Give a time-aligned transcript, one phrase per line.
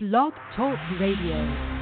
[0.00, 1.78] Blog Talk Radio.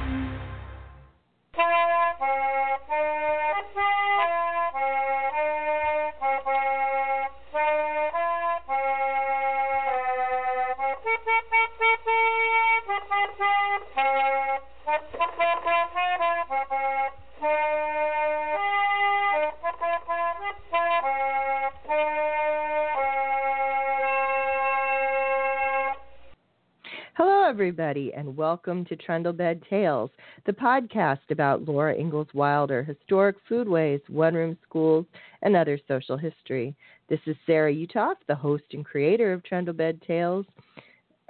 [27.57, 30.11] Everybody, and welcome to Trundlebed Tales,
[30.45, 35.07] the podcast about Laura Ingalls Wilder, historic foodways, one room schools,
[35.41, 36.75] and other social history.
[37.09, 40.45] This is Sarah Uthoff, the host and creator of Trundlebed Tales.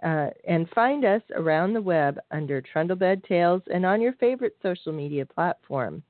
[0.04, 4.92] Uh, and find us around the web under Trundlebed Tales and on your favorite social
[4.92, 6.04] media platform.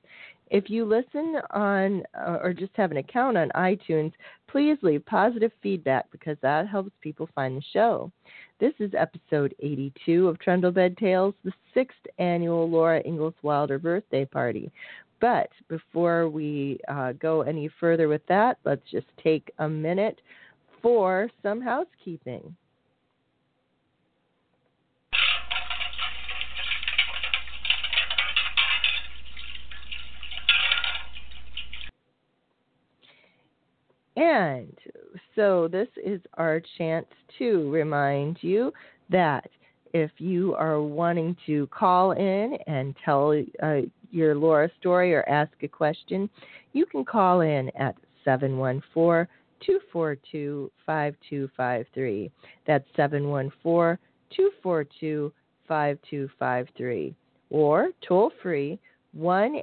[0.50, 4.12] If you listen on uh, or just have an account on iTunes,
[4.48, 8.10] please leave positive feedback because that helps people find the show.
[8.58, 14.70] This is episode 82 of Trundlebed Tales, the sixth annual Laura Ingalls Wilder birthday party.
[15.20, 20.20] But before we uh, go any further with that, let's just take a minute
[20.80, 22.54] for some housekeeping.
[34.18, 34.76] And
[35.36, 37.06] so this is our chance
[37.38, 38.72] to remind you
[39.10, 39.48] that
[39.94, 45.52] if you are wanting to call in and tell uh, your Laura story or ask
[45.62, 46.28] a question,
[46.72, 49.28] you can call in at 714
[49.64, 52.30] 242 5253.
[52.66, 53.98] That's 714
[54.34, 55.32] 242
[55.68, 57.14] 5253.
[57.50, 58.80] Or toll free
[59.12, 59.60] 1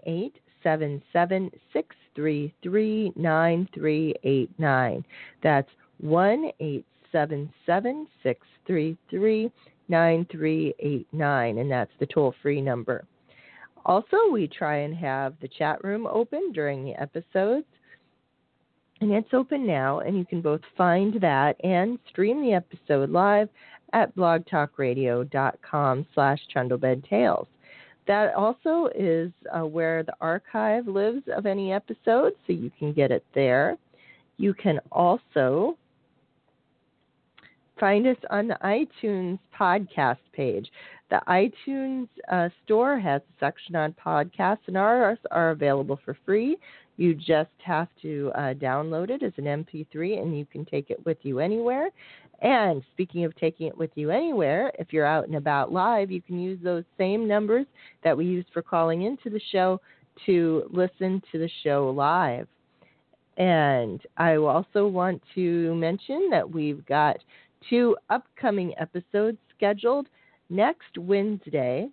[0.65, 5.05] 877 633 9389.
[5.43, 9.51] That's 1 877 633
[9.87, 13.05] 9389, and that's the toll free number.
[13.85, 17.67] Also, we try and have the chat room open during the episodes.
[19.01, 23.49] And it's open now, and you can both find that and stream the episode live
[23.93, 27.47] at blogtalkradio.com slash trundlebedtales.
[28.07, 33.11] That also is uh, where the archive lives of any episode, so you can get
[33.11, 33.77] it there.
[34.37, 35.77] You can also
[37.79, 40.69] find us on the iTunes podcast page.
[41.09, 46.57] The iTunes uh, store has a section on podcasts, and ours are available for free.
[46.97, 51.05] You just have to uh, download it as an MP3, and you can take it
[51.05, 51.89] with you anywhere.
[52.41, 56.21] And speaking of taking it with you anywhere, if you're out and about live, you
[56.21, 57.65] can use those same numbers
[58.03, 59.79] that we used for calling into the show
[60.25, 62.47] to listen to the show live.
[63.37, 67.17] And I also want to mention that we've got
[67.69, 70.07] two upcoming episodes scheduled.
[70.49, 71.89] Next Wednesday,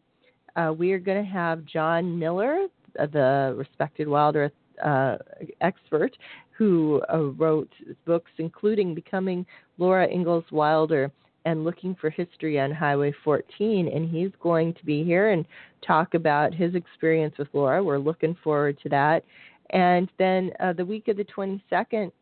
[0.57, 5.17] uh, we are going to have John Miller, the respected Wilder uh,
[5.61, 6.17] expert,
[6.51, 7.71] who uh, wrote
[8.05, 9.47] books including Becoming
[9.79, 11.11] Laura Ingalls Wilder
[11.45, 13.89] and Looking for History on Highway 14.
[13.89, 15.45] And he's going to be here and
[15.87, 17.83] talk about his experience with Laura.
[17.83, 19.25] We're looking forward to that.
[19.71, 22.13] And then uh, the week of the 22nd,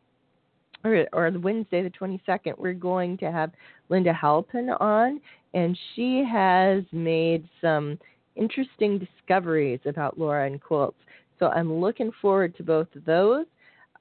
[0.84, 3.50] or, or the Wednesday, the 22nd, we're going to have
[3.88, 5.20] Linda Halpin on,
[5.53, 7.99] and she has made some
[8.37, 10.97] interesting discoveries about Laura and quilts.
[11.41, 13.47] So I'm looking forward to both of those.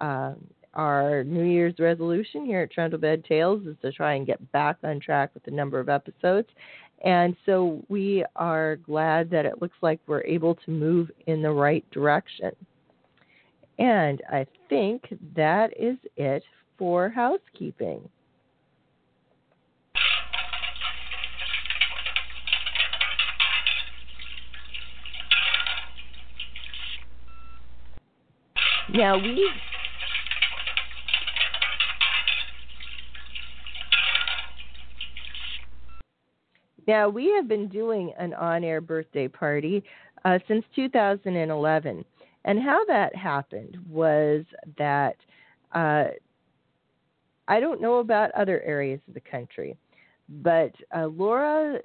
[0.02, 0.36] Um,
[0.76, 5.00] our New Year's resolution here at Trundlebed Tales is to try and get back on
[5.00, 6.48] track with the number of episodes.
[7.04, 11.50] And so we are glad that it looks like we're able to move in the
[11.50, 12.52] right direction.
[13.80, 15.06] And I think
[15.36, 16.44] that is it
[16.78, 18.08] for housekeeping.
[28.94, 29.50] Now we
[36.88, 39.84] Now, we have been doing an on air birthday party
[40.26, 42.04] uh, since 2011.
[42.46, 44.44] And how that happened was
[44.80, 45.16] that
[45.74, 46.06] uh,
[47.48, 49.78] I don't know about other areas of the country,
[50.42, 51.80] but uh, Laura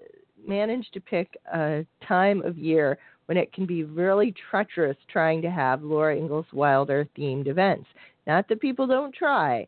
[0.47, 5.51] managed to pick a time of year when it can be really treacherous trying to
[5.51, 7.87] have Laura Ingalls Wilder themed events.
[8.27, 9.67] Not that people don't try,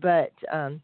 [0.00, 0.80] but um,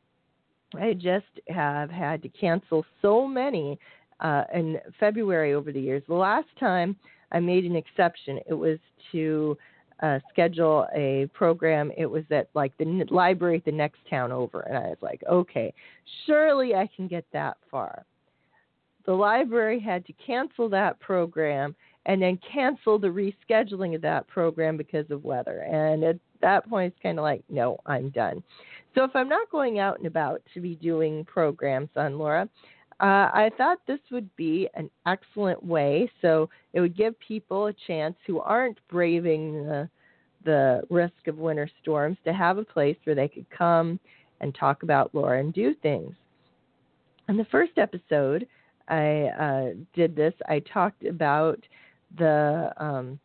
[0.74, 3.78] I just have had to cancel so many
[4.20, 6.02] uh, in February over the years.
[6.08, 6.96] The last time
[7.32, 8.78] I made an exception, it was
[9.12, 9.56] to
[10.02, 11.92] uh, schedule a program.
[11.96, 15.22] It was at like the library at the next town over, and I was like,
[15.30, 15.72] okay,
[16.26, 18.04] surely I can get that far.
[19.06, 21.74] the library had to cancel that program
[22.06, 25.60] and then cancel the rescheduling of that program because of weather.
[25.60, 28.42] And at that point, it's kind of like, no, I'm done.
[28.94, 32.48] So if I'm not going out and about to be doing programs on Laura,
[33.00, 36.10] uh, I thought this would be an excellent way.
[36.22, 39.88] So it would give people a chance who aren't braving the
[40.44, 43.98] the risk of winter storms to have a place where they could come
[44.42, 46.14] and talk about Laura and do things.
[47.30, 48.46] In the first episode,
[48.88, 50.34] I uh, did this.
[50.46, 51.58] I talked about
[52.18, 53.18] the um,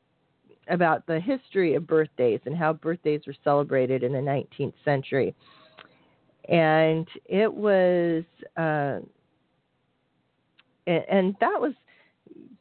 [0.70, 5.36] about the history of birthdays and how birthdays were celebrated in the 19th century,
[6.48, 8.24] and it was
[8.58, 9.00] uh,
[10.88, 11.74] and that was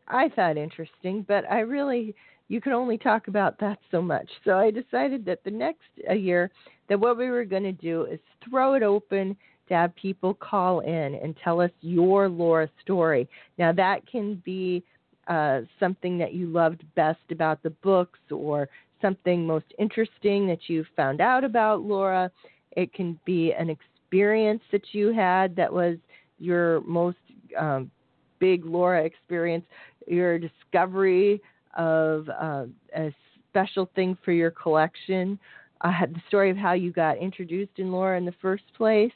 [0.09, 2.15] I thought interesting, but I really
[2.49, 4.29] you can only talk about that so much.
[4.45, 6.51] So I decided that the next year
[6.89, 9.37] that what we were going to do is throw it open
[9.69, 13.29] to have people call in and tell us your Laura story.
[13.59, 14.83] Now that can be
[15.29, 18.69] uh, something that you loved best about the books or
[19.01, 22.31] something most interesting that you found out about Laura.
[22.73, 25.97] It can be an experience that you had that was
[26.39, 27.19] your most
[27.59, 27.91] um,
[28.39, 29.65] big Laura experience,
[30.07, 31.41] your discovery
[31.77, 32.65] of uh,
[32.97, 33.15] a
[33.51, 35.39] special thing for your collection,
[35.83, 39.13] uh, the story of how you got introduced in Laura in the first place,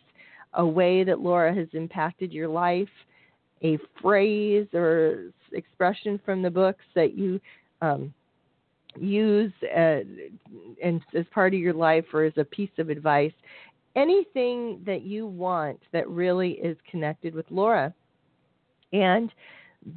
[0.54, 2.88] a way that Laura has impacted your life,
[3.62, 7.40] a phrase or expression from the books that you
[7.80, 8.12] um,
[8.98, 10.00] use uh,
[10.82, 13.32] and as part of your life or as a piece of advice,
[13.96, 17.92] anything that you want that really is connected with Laura.
[18.92, 19.30] And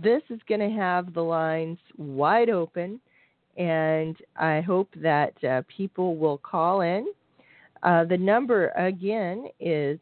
[0.02, 3.00] this is going to have the lines wide open,
[3.58, 7.08] and I hope that uh, people will call in.
[7.84, 10.00] Uh, the number again is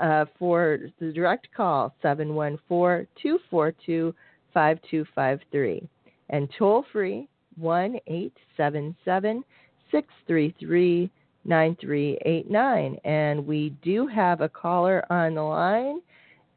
[0.00, 4.14] uh, for the direct call 714 242
[4.56, 5.86] 5253
[6.30, 9.44] and toll free 1 877
[9.90, 11.10] 633
[11.44, 12.96] 9389.
[13.04, 16.00] And we do have a caller on the line.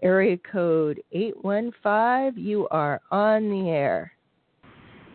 [0.02, 2.42] Area code 815.
[2.42, 4.14] You are on the air.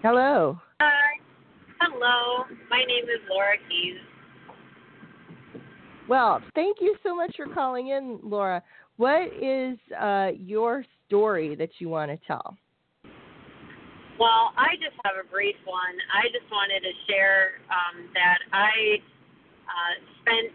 [0.02, 0.60] Hello.
[0.78, 1.18] Hi.
[1.80, 2.44] Hello.
[2.68, 3.96] My name is Laura Keys.
[6.06, 8.62] Well, thank you so much for calling in, Laura.
[8.98, 12.58] What is uh, your story that you want to tell?
[14.18, 15.96] Well, I just have a brief one.
[16.14, 19.02] I just wanted to share um, that I
[19.66, 20.54] uh, spent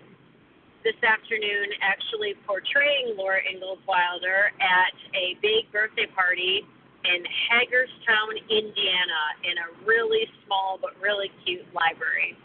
[0.83, 6.63] this afternoon actually portraying Laura Ingalls Wilder at a big birthday party
[7.03, 12.39] in Hagerstown, Indiana, in a really small but really cute library.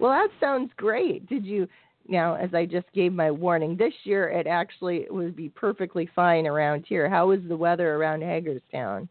[0.00, 1.28] Well, that sounds great.
[1.28, 1.68] Did you
[2.08, 6.46] now, as I just gave my warning, this year it actually would be perfectly fine
[6.46, 7.08] around here.
[7.08, 9.08] How was the weather around Hagerstown?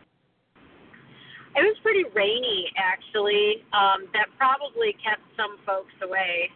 [1.56, 3.66] It was pretty rainy, actually.
[3.74, 6.50] Um, that probably kept some folks away.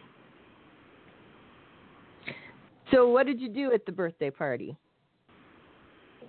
[2.92, 4.76] So, what did you do at the birthday party?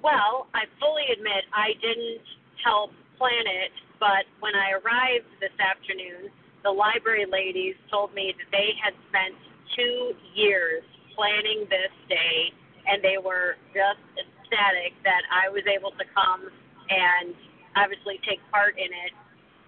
[0.01, 2.25] Well, I fully admit I didn't
[2.63, 6.33] help plan it, but when I arrived this afternoon,
[6.63, 9.37] the library ladies told me that they had spent
[9.77, 10.81] two years
[11.13, 12.49] planning this day,
[12.89, 16.49] and they were just ecstatic that I was able to come
[16.89, 17.33] and
[17.75, 19.11] obviously take part in it.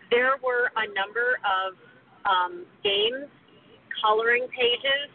[0.09, 1.75] There were a number of
[2.23, 3.27] um, games,
[4.01, 5.09] coloring pages,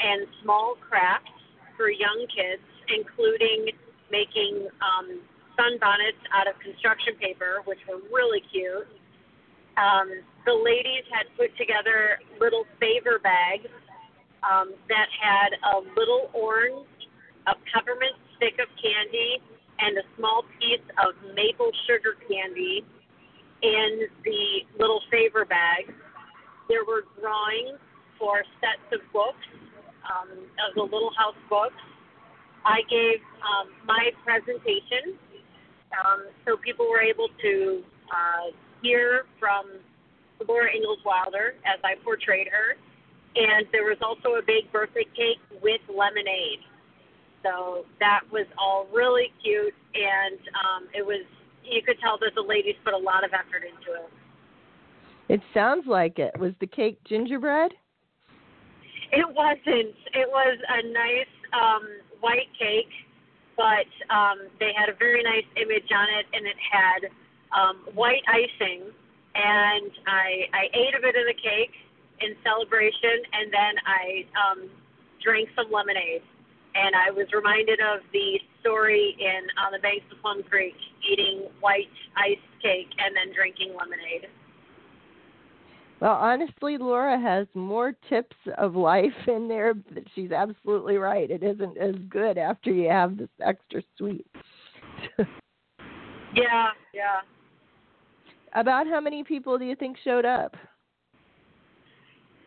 [0.00, 1.30] and small crafts
[1.76, 3.70] for young kids, including
[4.10, 5.20] making um,
[5.58, 8.86] sunbonnets out of construction paper, which were really cute.
[9.76, 13.68] Um, the ladies had put together little favor bags
[14.42, 16.86] um, that had a little orange,
[17.46, 19.42] a peppermint stick of candy,
[19.78, 22.84] and a small piece of maple sugar candy
[23.62, 25.92] in the little favor bag.
[26.68, 27.78] There were drawings
[28.18, 29.46] for sets of books
[30.04, 30.28] um,
[30.68, 31.80] of the Little House books.
[32.64, 35.18] I gave um, my presentation
[35.92, 37.82] um, so people were able to
[38.12, 39.80] uh, hear from
[40.46, 42.76] Laura Ingalls Wilder as I portrayed her.
[43.36, 46.60] And there was also a big birthday cake with lemonade.
[47.42, 51.24] So that was all really cute, and um, it was
[51.64, 54.10] you could tell that the ladies put a lot of effort into it.
[55.28, 56.32] It sounds like it.
[56.38, 57.72] Was the cake gingerbread?
[59.12, 59.94] It wasn't.
[60.14, 61.84] It was a nice um,
[62.20, 62.90] white cake,
[63.56, 67.10] but um, they had a very nice image on it, and it had
[67.52, 68.82] um, white icing.
[69.34, 71.76] And I I ate a bit of the cake
[72.20, 74.70] in celebration, and then I um,
[75.22, 76.22] drank some lemonade.
[76.78, 80.74] And I was reminded of the story in On the Banks of Plum Creek,
[81.10, 84.28] eating white ice cake and then drinking lemonade.
[86.00, 89.74] Well, honestly, Laura has more tips of life in there.
[89.74, 91.28] But she's absolutely right.
[91.28, 94.26] It isn't as good after you have this extra sweet.
[96.34, 97.20] yeah, yeah.
[98.54, 100.56] About how many people do you think showed up?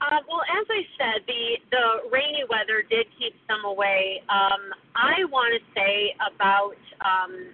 [0.01, 4.25] Uh, well, as I said, the the rainy weather did keep some away.
[4.33, 6.73] Um, I want to say about
[7.05, 7.53] um,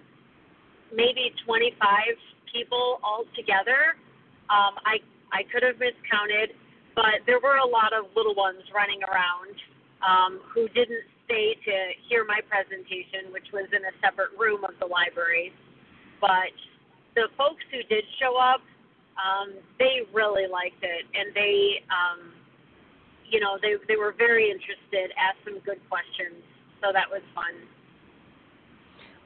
[0.96, 1.76] maybe 25
[2.48, 4.00] people altogether.
[4.48, 5.04] Um, I
[5.36, 6.56] I could have miscounted,
[6.96, 9.56] but there were a lot of little ones running around
[10.00, 11.76] um, who didn't stay to
[12.08, 15.52] hear my presentation, which was in a separate room of the library.
[16.24, 16.56] But
[17.12, 18.64] the folks who did show up,
[19.20, 19.52] um,
[19.84, 22.37] they really liked it, and they um,
[23.30, 26.42] you know, they they were very interested, asked some good questions,
[26.82, 27.54] so that was fun.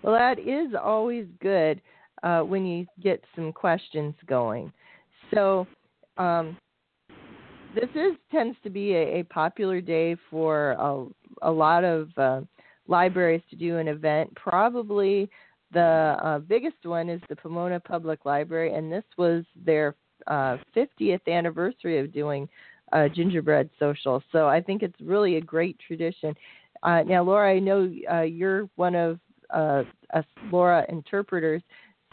[0.01, 1.81] Well, that is always good
[2.23, 4.71] uh, when you get some questions going.
[5.33, 5.67] So,
[6.17, 6.57] um,
[7.75, 11.05] this is tends to be a, a popular day for a,
[11.43, 12.41] a lot of uh,
[12.87, 14.33] libraries to do an event.
[14.35, 15.29] Probably
[15.71, 19.95] the uh, biggest one is the Pomona Public Library, and this was their
[20.27, 22.47] uh, 50th anniversary of doing
[22.91, 24.23] uh, gingerbread social.
[24.31, 26.35] So I think it's really a great tradition.
[26.83, 29.19] Uh, now, Laura, I know uh, you're one of
[29.51, 29.83] uh,
[30.13, 31.61] us Laura interpreters.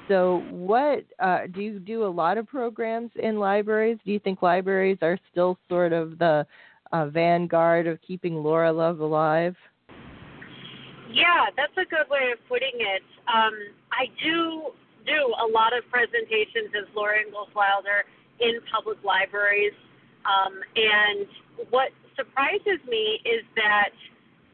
[0.08, 2.04] So, what uh, do you do?
[2.04, 3.98] A lot of programs in libraries.
[4.04, 6.46] Do you think libraries are still sort of the
[6.92, 9.54] uh, vanguard of keeping Laura Love alive?
[11.12, 13.02] Yeah, that's a good way of putting it.
[13.32, 13.52] Um,
[13.92, 14.72] I do
[15.06, 18.04] do a lot of presentations as Laura Ingalls Wilder
[18.40, 19.72] in public libraries.
[20.28, 21.26] Um, and
[21.70, 23.96] what surprises me is that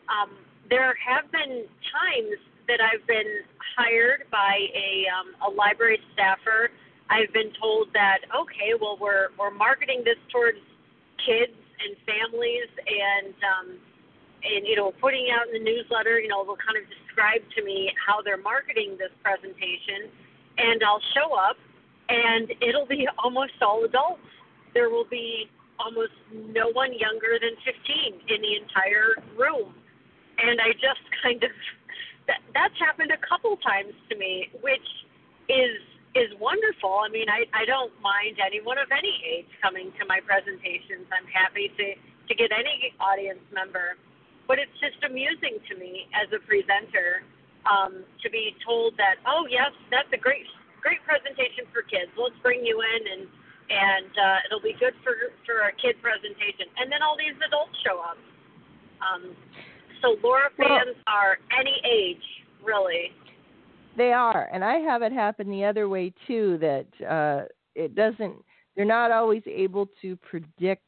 [0.06, 0.30] um,
[0.70, 2.38] there have been times
[2.68, 3.42] that I've been
[3.76, 6.70] hired by a, um, a library staffer.
[7.10, 10.58] I've been told that okay, well we're we're marketing this towards
[11.20, 11.52] kids
[11.84, 13.66] and families, and um,
[14.40, 16.18] and you know putting out in the newsletter.
[16.18, 20.08] You know they'll kind of describe to me how they're marketing this presentation,
[20.56, 21.60] and I'll show up,
[22.08, 24.24] and it'll be almost all adults
[24.74, 29.74] there will be almost no one younger than 15 in the entire room.
[30.38, 31.50] And I just kind of
[32.26, 34.88] that that's happened a couple times to me, which
[35.48, 35.76] is
[36.14, 37.02] is wonderful.
[37.02, 41.06] I mean, I I don't mind anyone of any age coming to my presentations.
[41.12, 44.00] I'm happy to to get any audience member,
[44.48, 47.20] but it's just amusing to me as a presenter
[47.68, 50.46] um, to be told that oh yes, that's a great
[50.80, 52.12] great presentation for kids.
[52.16, 53.22] Let's bring you in and
[53.71, 55.14] and uh, it'll be good for
[55.47, 56.66] for a kid presentation.
[56.78, 58.18] And then all these adults show up.
[59.00, 59.37] Um,
[60.02, 62.25] so Laura fans well, are any age,
[62.62, 63.12] really.
[63.97, 66.59] They are, and I have it happen the other way too.
[66.59, 67.44] That uh,
[67.75, 68.35] it doesn't.
[68.76, 70.83] They're not always able to predict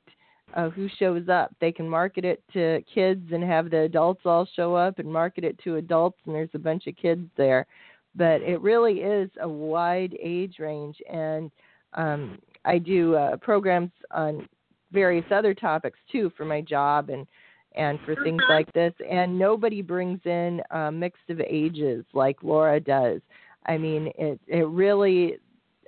[0.55, 1.55] uh, who shows up.
[1.61, 5.45] They can market it to kids and have the adults all show up, and market
[5.45, 7.67] it to adults, and there's a bunch of kids there.
[8.15, 11.51] But it really is a wide age range, and
[11.95, 14.49] um, I do uh, programs on
[14.93, 17.27] various other topics too for my job and
[17.75, 18.53] and for things mm-hmm.
[18.53, 18.95] like this.
[19.09, 23.21] And nobody brings in a mix of ages like Laura does.
[23.67, 25.37] I mean, it it really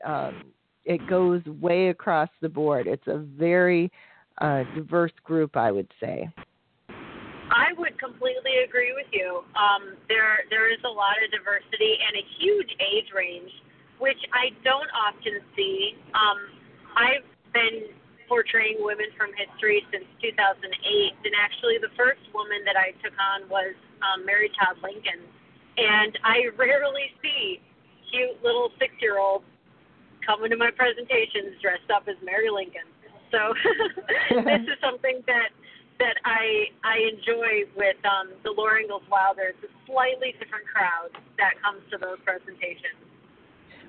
[0.04, 0.44] um,
[0.84, 2.86] it goes way across the board.
[2.86, 3.90] It's a very
[4.40, 6.28] uh, diverse group, I would say.
[7.50, 9.42] I would completely agree with you.
[9.56, 13.50] Um, there there is a lot of diversity and a huge age range,
[13.98, 15.96] which I don't often see.
[16.14, 16.57] Um,
[16.96, 17.90] I've been
[18.28, 23.48] portraying women from history since 2008, and actually the first woman that I took on
[23.48, 23.72] was
[24.04, 25.24] um, Mary Todd Lincoln.
[25.80, 27.60] And I rarely see
[28.12, 29.44] cute little six-year-olds
[30.24, 32.84] coming to my presentations dressed up as Mary Lincoln.
[33.32, 33.52] So
[34.44, 35.52] this is something that
[35.98, 39.52] that I I enjoy with um, the Laura Ingalls Wilder.
[39.52, 42.96] It's a slightly different crowd that comes to those presentations.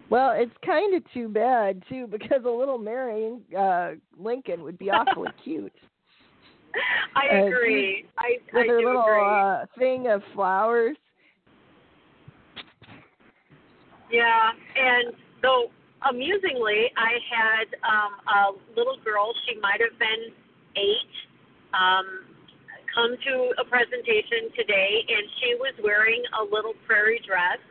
[0.10, 4.90] Well, it's kind of too bad too because a little Mary uh, Lincoln would be
[4.90, 5.74] awfully cute.
[7.16, 8.06] I agree.
[8.18, 9.22] Uh, I, with I her little agree.
[9.24, 10.98] Uh, thing of flowers.
[14.12, 15.70] Yeah, and though
[16.10, 19.34] amusingly, I had um, a little girl.
[19.48, 20.34] She might have been
[20.76, 21.14] eight.
[21.74, 22.26] Um,
[22.96, 27.62] come to a presentation today, and she was wearing a little prairie dress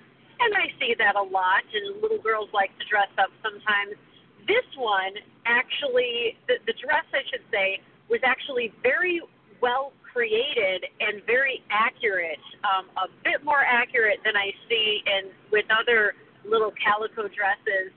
[0.40, 3.98] and I see that a lot, and little girls like to dress up sometimes.
[4.46, 5.12] This one
[5.46, 9.20] actually, the, the dress, I should say, was actually very
[9.60, 15.66] well created and very accurate, um, a bit more accurate than I see in with
[15.68, 16.14] other
[16.44, 17.92] little calico dresses.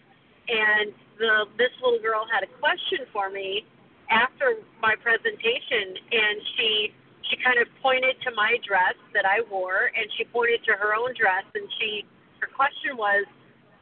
[0.50, 3.64] And the this little girl had a question for me
[4.10, 6.94] after my presentation, and she
[7.30, 10.94] she kind of pointed to my dress that I wore, and she pointed to her
[10.96, 12.04] own dress, and she
[12.42, 13.26] her question was,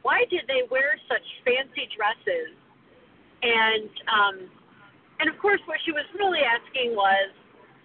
[0.02, 2.52] why did they wear such fancy dresses?
[3.42, 4.36] And um,
[5.20, 7.32] and of course, what she was really asking was,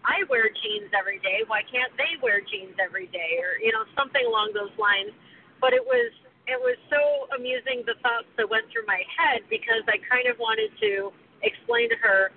[0.08, 1.44] I wear jeans every day.
[1.48, 3.40] Why can't they wear jeans every day?
[3.40, 5.16] Or you know something along those lines.
[5.60, 6.12] But it was
[6.48, 10.38] it was so amusing the thoughts that went through my head because I kind of
[10.38, 11.10] wanted to
[11.42, 12.30] explain to her,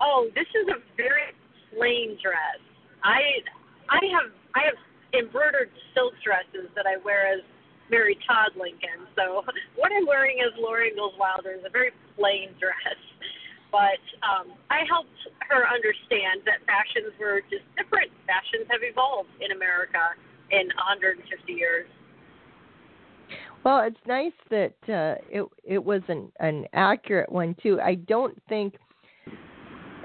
[0.00, 1.34] oh, this is a very
[1.74, 2.60] plain dress.
[3.04, 3.44] I
[3.88, 4.80] I have I have
[5.16, 7.42] embroidered silk dresses that I wear as
[7.90, 9.06] Mary Todd Lincoln.
[9.16, 9.42] So
[9.76, 12.98] what I'm wearing is Laura Ingalls Wilder a very plain dress
[13.76, 18.10] but um, I helped her understand that fashions were just different.
[18.26, 20.00] Fashions have evolved in America
[20.50, 21.86] in 150 years.
[23.64, 27.80] Well, it's nice that uh, it it was an an accurate one too.
[27.80, 28.76] I don't think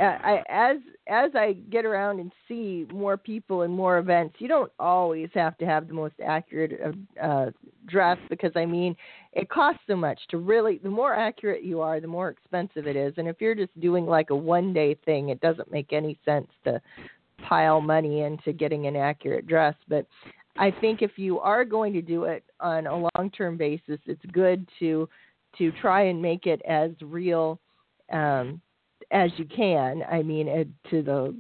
[0.02, 0.78] uh, I, as
[1.12, 5.58] as I get around and see more people and more events, you don't always have
[5.58, 7.52] to have the most accurate uh, uh,
[7.86, 8.96] dress because I mean,
[9.34, 10.80] it costs so much to really.
[10.82, 13.14] The more accurate you are, the more expensive it is.
[13.18, 16.48] And if you're just doing like a one day thing, it doesn't make any sense
[16.64, 16.82] to
[17.48, 19.76] pile money into getting an accurate dress.
[19.90, 20.06] But
[20.58, 24.26] I think if you are going to do it on a long term basis, it's
[24.32, 25.10] good to
[25.58, 27.60] to try and make it as real.
[28.14, 28.62] Um,
[29.12, 30.04] as you can.
[30.10, 31.36] I mean, to the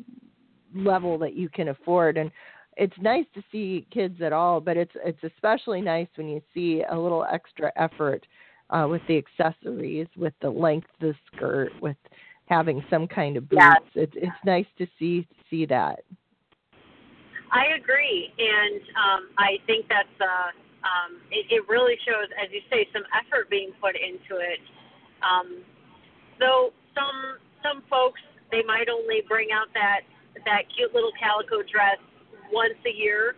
[0.76, 2.18] level that you can afford.
[2.18, 2.32] And
[2.78, 6.84] it's nice to see kids at all, but it's it's especially nice when you see
[6.90, 8.26] a little extra effort
[8.70, 11.98] uh, with the accessories, with the length of the skirt, with
[12.46, 13.62] having some kind of boots.
[13.62, 14.04] Yeah.
[14.04, 16.04] It's it's nice to see see that.
[17.52, 20.52] I agree, and um, I think that's uh,
[20.88, 24.60] um, it, it really shows, as you say, some effort being put into it.
[25.22, 25.62] Um,
[26.40, 28.22] though some some folks
[28.52, 30.02] they might only bring out that
[30.46, 31.98] that cute little calico dress
[32.52, 33.36] once a year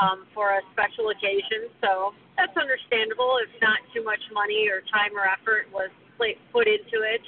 [0.00, 1.68] um, for a special occasion.
[1.80, 5.90] So that's understandable if not too much money or time or effort was
[6.52, 7.20] put into it.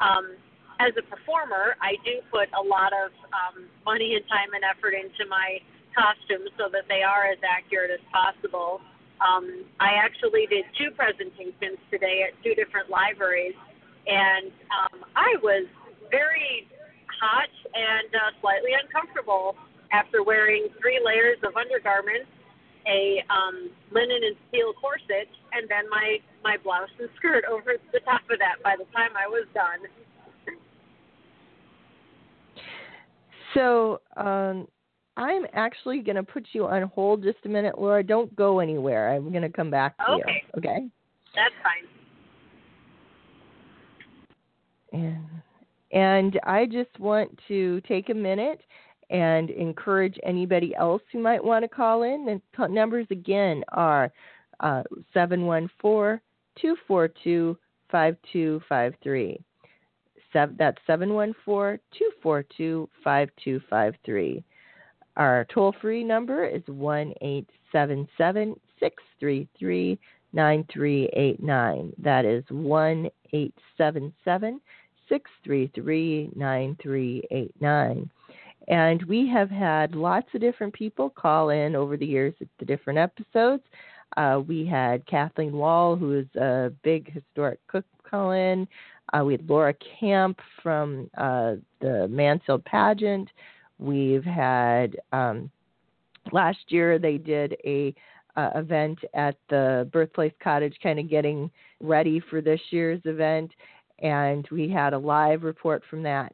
[0.00, 0.34] Um,
[0.80, 4.94] as a performer, I do put a lot of um, money and time and effort
[4.94, 5.62] into my
[5.94, 8.80] costumes so that they are as accurate as possible.
[9.22, 13.54] Um, I actually did two presentations today at two different libraries,
[14.06, 15.66] and um, I was
[16.10, 16.68] very
[17.20, 19.56] hot and uh, slightly uncomfortable
[19.92, 22.28] after wearing three layers of undergarments,
[22.86, 28.00] a um, linen and steel corset, and then my my blouse and skirt over the
[28.00, 28.62] top of that.
[28.62, 29.88] By the time I was done.
[33.54, 34.66] So um,
[35.16, 38.02] I'm actually going to put you on hold just a minute, Laura.
[38.02, 39.14] Don't go anywhere.
[39.14, 40.42] I'm going to come back to okay.
[40.42, 40.58] you.
[40.58, 40.88] Okay.
[41.36, 41.93] That's fine.
[44.94, 45.26] And
[45.92, 48.60] and I just want to take a minute
[49.10, 52.40] and encourage anybody else who might want to call in.
[52.56, 54.10] The numbers again are
[54.60, 56.20] uh, 714
[56.60, 57.56] 242
[57.90, 59.40] 5253.
[60.32, 64.44] That's 714 242 5253.
[65.16, 69.98] Our toll free number is 1 877 633
[70.32, 71.92] 9389.
[71.98, 74.60] That is 1 877
[75.08, 78.10] 633 9389.
[78.68, 82.64] And we have had lots of different people call in over the years at the
[82.64, 83.62] different episodes.
[84.16, 88.66] Uh, we had Kathleen Wall, who is a big historic cook, call in.
[89.12, 93.28] Uh, we had Laura Camp from uh, the Mansfield pageant.
[93.78, 95.50] We've had um,
[96.32, 97.94] last year they did a
[98.36, 103.52] uh, event at the Birthplace Cottage, kind of getting ready for this year's event
[104.04, 106.32] and we had a live report from that.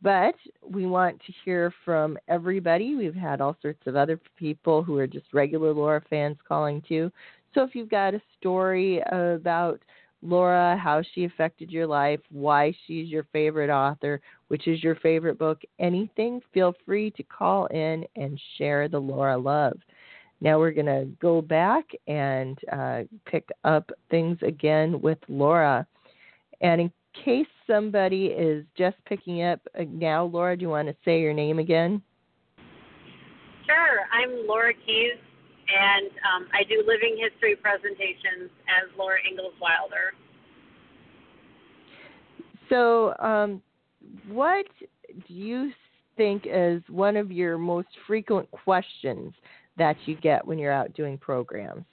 [0.00, 2.94] But we want to hear from everybody.
[2.94, 7.10] We've had all sorts of other people who are just regular Laura fans calling too.
[7.52, 9.80] So if you've got a story about
[10.22, 15.38] Laura, how she affected your life, why she's your favorite author, which is your favorite
[15.38, 19.78] book, anything, feel free to call in and share the Laura love.
[20.40, 25.84] Now we're going to go back and uh, pick up things again with Laura.
[26.60, 26.92] And in
[27.24, 31.32] case somebody is just picking up uh, now, Laura, do you want to say your
[31.32, 32.02] name again?
[33.66, 34.00] Sure.
[34.12, 35.18] I'm Laura Keys,
[35.68, 40.14] and um, I do living history presentations as Laura Ingalls Wilder.
[42.68, 43.62] So, um,
[44.28, 44.66] what
[45.26, 45.70] do you
[46.16, 49.32] think is one of your most frequent questions
[49.76, 51.84] that you get when you're out doing programs?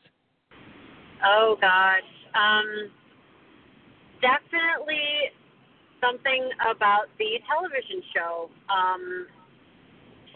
[1.25, 2.01] Oh gosh,
[2.35, 2.91] um,
[4.25, 5.29] definitely
[6.01, 8.49] something about the television show.
[8.73, 9.27] Um,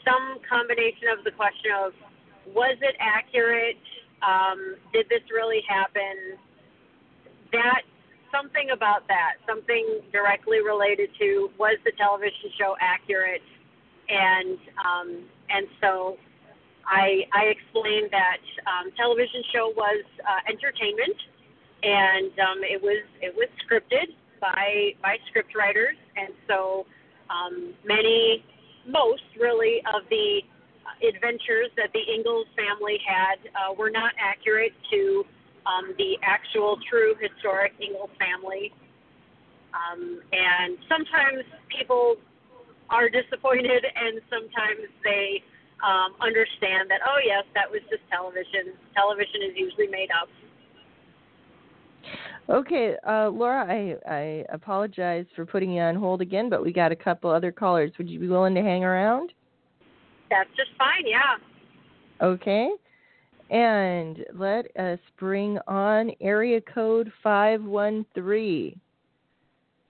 [0.06, 1.94] some combination of the question of
[2.54, 3.82] was it accurate?
[4.22, 6.38] Um, did this really happen?
[7.52, 7.82] That
[8.32, 13.42] something about that, something directly related to was the television show accurate?
[14.10, 15.10] And um,
[15.50, 16.18] and so
[16.86, 21.18] I I explained that um, television show was uh, entertainment,
[21.84, 26.86] and um, it was it was scripted by by script writers, and so
[27.30, 28.44] um, many
[28.88, 30.42] most really of the
[31.08, 35.24] adventures that the Ingalls family had uh, were not accurate to
[35.66, 38.74] um, the actual true historic Ingalls family.
[39.70, 42.18] Um, and sometimes people
[42.90, 45.44] are disappointed, and sometimes they
[45.86, 48.74] um, understand that, oh, yes, that was just television.
[48.96, 50.28] Television is usually made up.
[52.50, 56.92] Okay, uh, Laura, I, I apologize for putting you on hold again, but we got
[56.92, 57.92] a couple other callers.
[57.98, 59.34] Would you be willing to hang around?
[60.32, 62.26] That's just fine, yeah.
[62.26, 62.70] Okay.
[63.52, 68.80] And let us bring on area code 513.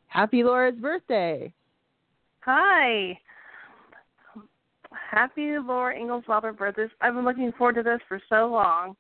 [0.08, 1.54] Happy Laura's birthday.
[2.42, 3.20] Hi.
[5.12, 6.88] Happy Laura Ingalls Wilder birthday.
[7.02, 8.96] I've been looking forward to this for so long.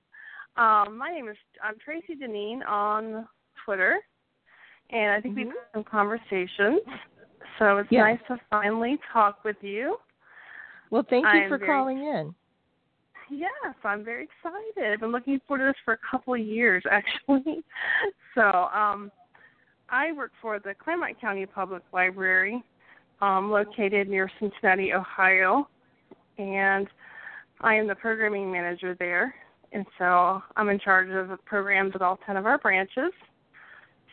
[0.59, 3.25] Um, my name is I'm Tracy Deneen on
[3.63, 3.95] Twitter,
[4.89, 5.45] and I think mm-hmm.
[5.45, 6.81] we've had some conversations.
[7.57, 8.01] So it's yes.
[8.01, 9.95] nice to finally talk with you.
[10.91, 12.35] Well, thank you I'm for very, calling in.
[13.31, 14.91] Yes, I'm very excited.
[14.91, 17.63] I've been looking forward to this for a couple of years, actually.
[18.35, 19.11] so, um,
[19.87, 22.61] I work for the Clermont County Public Library,
[23.21, 25.69] um, located near Cincinnati, Ohio,
[26.37, 26.87] and
[27.61, 29.33] I am the programming manager there.
[29.71, 33.11] And so I'm in charge of programs at all 10 of our branches.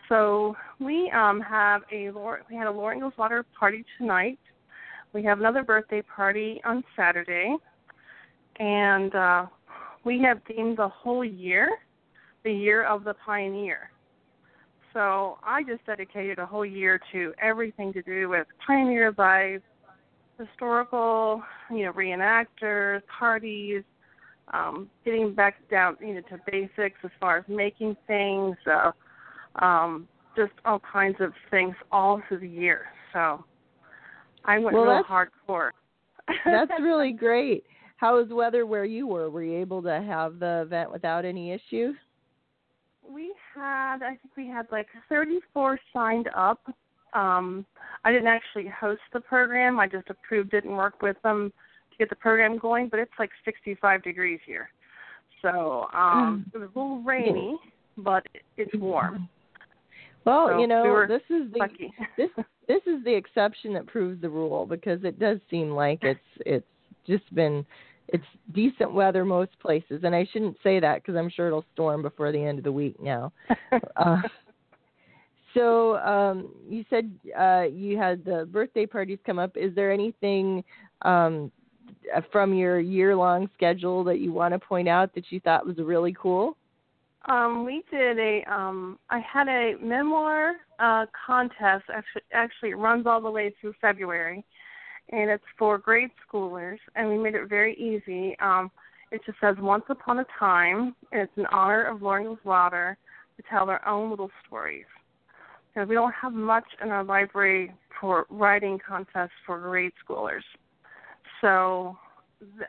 [0.09, 2.11] So we um, have a
[2.49, 4.39] we had a Laura Ingalls Wilder party tonight
[5.17, 7.57] we have another birthday party on Saturday,
[8.61, 9.47] and uh,
[10.05, 11.71] we have themed the whole year
[12.45, 13.91] the year of the pioneer.
[14.93, 19.63] So I just dedicated a whole year to everything to do with pioneer life,
[20.39, 23.85] historical, you know, reenactors, parties,
[24.53, 28.93] um, getting back down, you know, to basics as far as making things, uh,
[29.65, 32.87] um, just all kinds of things all through the year.
[33.13, 33.45] So
[34.45, 35.71] I went well, real hardcore.
[36.45, 37.65] that's really great.
[37.97, 39.31] How was weather where you were?
[39.31, 41.97] Were you able to have the event without any issues?
[43.09, 46.61] We had, I think we had like 34 signed up.
[47.15, 47.65] Um,
[48.05, 49.81] I didn't actually host the program.
[49.81, 51.53] I just approved it and worked with them
[51.97, 52.89] to get the program going.
[52.89, 54.69] But it's like 65 degrees here,
[55.43, 56.55] so um, mm.
[56.55, 57.57] it was a little rainy,
[57.99, 59.29] but it's warm.
[60.25, 61.95] Well, so you know, we this is the lucky.
[62.17, 62.31] this
[62.69, 66.67] this is the exception that proves the rule because it does seem like it's it's
[67.07, 67.65] just been
[68.09, 72.03] it's decent weather most places, and I shouldn't say that because I'm sure it'll storm
[72.03, 73.33] before the end of the week now.
[73.97, 74.23] uh,
[75.55, 79.57] so um, you said uh, you had the birthday parties come up.
[79.57, 80.63] Is there anything
[81.03, 81.51] um,
[82.33, 86.15] from your year-long schedule that you want to point out that you thought was really
[86.21, 86.57] cool?
[87.29, 93.07] Um, we did a um I had a memoir uh contest actually actually it runs
[93.07, 94.45] all the way through February
[95.11, 98.37] and it's for grade schoolers and we made it very easy.
[98.39, 98.71] Um
[99.11, 102.97] it just says once upon a time and it's in honor of Laura Wilder
[103.37, 104.87] to tell their own little stories.
[105.75, 110.43] Because we don't have much in our library for writing contests for grade schoolers.
[111.41, 111.97] So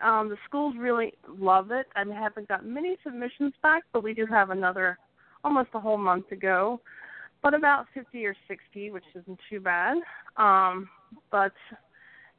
[0.02, 1.88] um, the schools really love it.
[1.96, 4.98] I haven't got many submissions back, but we do have another
[5.44, 6.82] almost a whole month to go.
[7.44, 9.98] But about 50 or 60, which isn't too bad.
[10.38, 10.90] Um,
[11.32, 11.54] but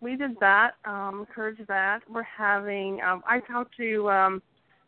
[0.00, 2.00] we did that, um, encourage that.
[2.08, 4.42] We're having, um, I talked to um,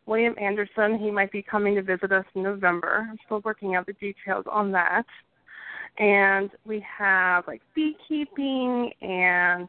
[0.05, 0.97] William Anderson.
[0.99, 3.07] He might be coming to visit us in November.
[3.09, 5.05] I'm still working out the details on that.
[5.97, 9.67] And we have like beekeeping and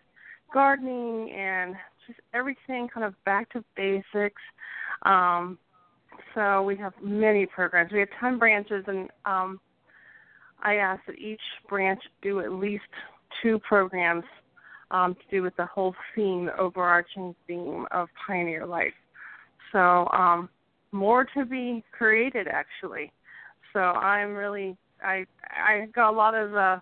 [0.53, 1.75] gardening and
[2.07, 4.43] just everything kind of back to basics.
[5.03, 5.59] Um,
[6.35, 7.93] so we have many programs.
[7.93, 9.61] We have 10 branches, and um,
[10.63, 12.85] I ask that each branch do at least
[13.43, 14.25] two programs
[14.91, 18.93] um, to do with the whole theme, the overarching theme of pioneer life.
[19.73, 20.49] So um,
[20.93, 23.11] more to be created, actually.
[23.73, 26.79] So I'm really I I got a lot of uh,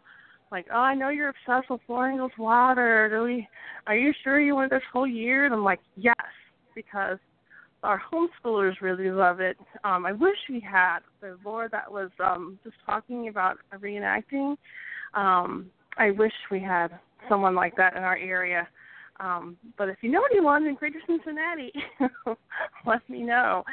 [0.51, 3.09] like, "Oh, I know you're obsessed with Laura Ingalls Wilder.
[3.09, 3.49] Do we?
[3.87, 6.15] Are you sure you want this whole year?" And I'm like, "Yes,"
[6.75, 7.19] because
[7.83, 9.57] our homeschoolers really love it.
[9.85, 14.57] Um, I wish we had the Laura that was um, just talking about reenacting.
[15.15, 16.89] Um, I wish we had
[17.29, 18.69] someone like that in our area.
[19.19, 21.73] Um, but if you know anyone in Greater Cincinnati,
[22.87, 23.65] let me know.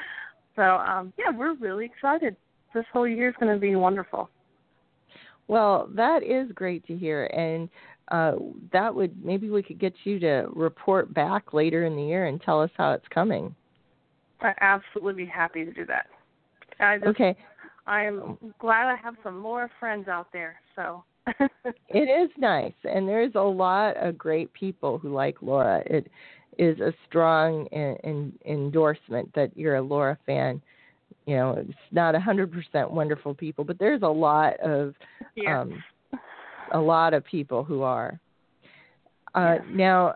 [0.55, 2.35] So um, yeah, we're really excited.
[2.73, 4.29] This whole year is going to be wonderful.
[5.47, 7.69] Well, that is great to hear, and
[8.09, 8.33] uh,
[8.71, 12.41] that would maybe we could get you to report back later in the year and
[12.41, 13.55] tell us how it's coming.
[14.41, 16.07] I absolutely be happy to do that.
[16.79, 17.35] I just, okay.
[17.87, 20.59] I am glad I have some more friends out there.
[20.75, 21.03] So
[21.89, 25.81] it is nice, and there's a lot of great people who like Laura.
[25.85, 26.09] It
[26.57, 30.61] is a strong in, in, endorsement that you're a Laura fan.
[31.27, 34.95] You know, it's not a hundred percent wonderful people, but there's a lot of
[35.35, 35.61] yeah.
[35.61, 35.83] um,
[36.73, 38.17] a lot of people who are.
[39.35, 39.59] Uh, yeah.
[39.69, 40.07] Now,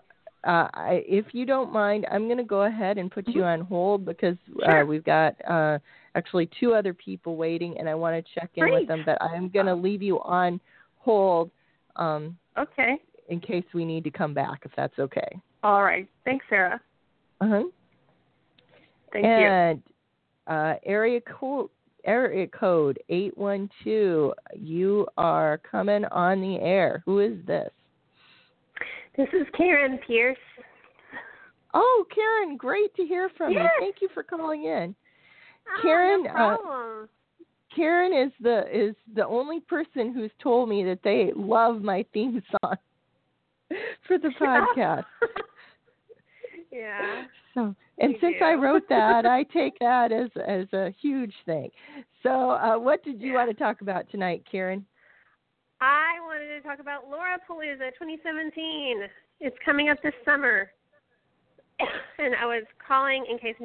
[0.46, 3.62] uh, I, if you don't mind, I'm going to go ahead and put you mm-hmm.
[3.62, 4.84] on hold because sure.
[4.84, 5.80] uh, we've got uh,
[6.16, 8.74] actually two other people waiting, and I want to check in Great.
[8.74, 9.04] with them.
[9.06, 10.62] But I'm going to leave you on
[10.98, 11.52] hold.
[11.98, 12.96] Um, okay.
[13.28, 15.40] In case we need to come back, if that's okay.
[15.62, 16.08] All right.
[16.24, 16.80] Thanks, Sarah.
[17.42, 17.64] Uh huh.
[19.12, 19.91] Thank and, you.
[20.48, 21.70] Uh, area code
[22.04, 24.34] area code eight one two.
[24.56, 27.04] You are coming on the air.
[27.06, 27.70] Who is this?
[29.18, 30.38] This is Karen Pierce.
[31.74, 33.64] Oh, Karen, great to hear from yes.
[33.64, 33.86] you.
[33.86, 34.96] Thank you for calling in.
[35.68, 37.08] Oh, Karen, no uh.
[37.76, 42.42] Karen is the is the only person who's told me that they love my theme
[42.52, 42.76] song
[44.08, 45.06] for the podcast.
[46.72, 47.24] yeah.
[47.54, 48.46] So, and since do.
[48.46, 51.70] I wrote that, I take that as as a huge thing.
[52.24, 54.86] So, uh, what did you want to talk about tonight, Karen?
[55.80, 59.08] I wanted to talk about Laura Palooza 2017.
[59.40, 60.70] It's coming up this summer.
[62.20, 63.56] and I was calling in case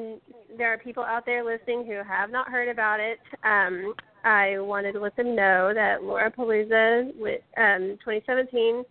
[0.56, 3.18] there are people out there listening who have not heard about it.
[3.44, 3.94] Um,
[4.24, 7.10] I wanted to let them know that Laura Palooza
[7.56, 8.84] um, 2017,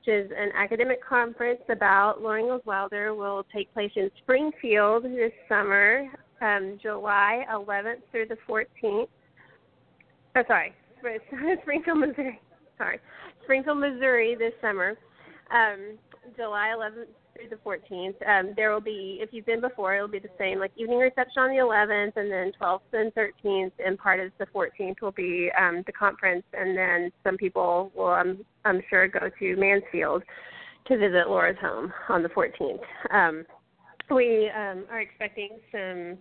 [0.00, 6.06] which is an academic conference about Ingalls Wilder, will take place in Springfield this summer,
[6.40, 9.08] um, July 11th through the 14th.
[10.36, 10.74] Oh, sorry,
[11.62, 12.40] Springfield, Missouri.
[12.78, 12.98] Sorry,
[13.42, 14.96] Springfield, Missouri this summer,
[15.50, 15.98] um,
[16.36, 17.06] July 11th
[17.40, 18.14] through the 14th.
[18.28, 21.42] Um, there will be, if you've been before, it'll be the same, like evening reception
[21.42, 25.50] on the 11th, and then 12th and 13th, and part of the 14th will be
[25.58, 30.22] um, the conference, and then some people will, um, I'm sure, go to Mansfield
[30.86, 32.80] to visit Laura's home on the 14th.
[33.10, 33.44] Um,
[34.10, 36.18] we um, are expecting some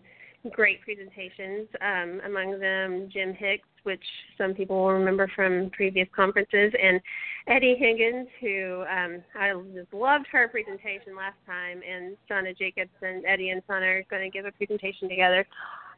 [0.52, 4.04] great presentations, um, among them Jim Hicks, which
[4.38, 7.02] some people will remember from previous conferences, and
[7.48, 13.26] Eddie Higgins, who um, I just loved her presentation last time, and Shauna Jacobs and
[13.26, 15.46] Eddie and Shauna are going to give a presentation together,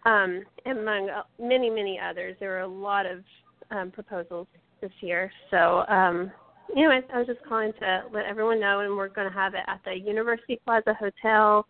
[0.05, 2.35] um, among many, many others.
[2.39, 3.19] There were a lot of
[3.69, 4.47] um, proposals
[4.81, 5.31] this year.
[5.51, 6.31] So, um,
[6.75, 9.61] anyway, I was just calling to let everyone know, and we're going to have it
[9.67, 11.65] at the University Plaza Hotel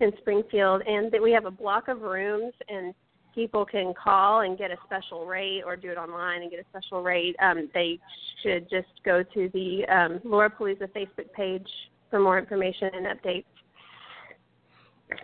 [0.00, 2.94] in Springfield, and that we have a block of rooms, and
[3.34, 6.64] people can call and get a special rate, or do it online and get a
[6.70, 7.36] special rate.
[7.42, 7.98] Um, they
[8.42, 11.66] should just go to the um, Laura Palooza Facebook page
[12.10, 13.44] for more information and updates.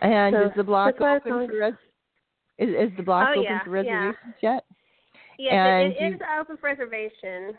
[0.01, 1.73] And So, is the block that's what I was open for res-
[2.57, 4.53] is, is the block Oh, open yeah, for reservations yeah.
[4.53, 4.65] yet?
[5.39, 7.57] Yes, And it, it you- is open for reservation,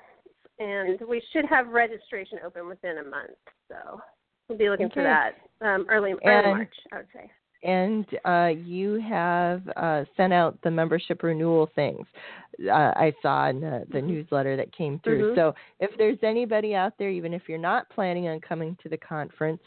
[0.58, 3.32] and we should have registration open within a month.
[3.68, 4.00] So
[4.48, 5.32] we'll be looking for that
[5.64, 7.30] um, early early And- March, I would say.
[7.62, 12.06] and uh, you have uh, sent out the membership renewal things.
[12.68, 14.06] Uh, I saw in the, the Mhm.
[14.06, 15.32] newsletter that came through.
[15.32, 15.34] Mhm.
[15.34, 18.98] So if there's anybody out there, even if you're not planning on coming to the
[18.98, 19.62] conference,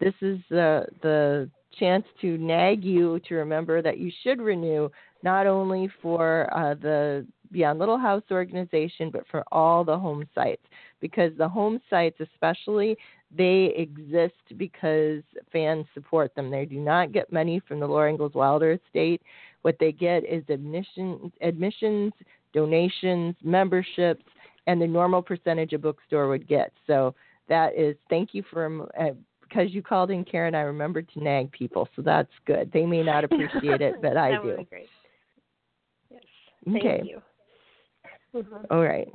[0.00, 4.90] this is the the chance to nag you to remember that you should renew
[5.22, 10.64] not only for uh, the Beyond Little House organization, but for all the home sites
[11.00, 12.96] because the home sites, especially,
[13.36, 16.50] they exist because fans support them.
[16.50, 19.22] They do not get money from the Laura Ingalls Wilder estate.
[19.62, 22.12] What they get is admissions, admissions,
[22.52, 24.24] donations, memberships,
[24.66, 26.72] and the normal percentage a bookstore would get.
[26.86, 27.14] So
[27.48, 30.54] that is thank you for uh, because you called in, Karen.
[30.54, 32.70] I remembered to nag people, so that's good.
[32.72, 34.66] They may not appreciate it, but I do.
[34.68, 34.88] great.
[36.10, 36.22] Yes.
[36.64, 37.02] Thank Okay.
[37.04, 37.22] you.
[38.34, 38.66] Mhm.
[38.70, 39.08] All right.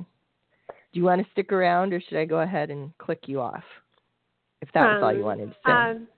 [0.92, 3.64] Do you want to stick around, or should I go ahead and click you off?
[4.60, 5.72] If that was all you Um, wanted to say.
[5.72, 6.08] Um,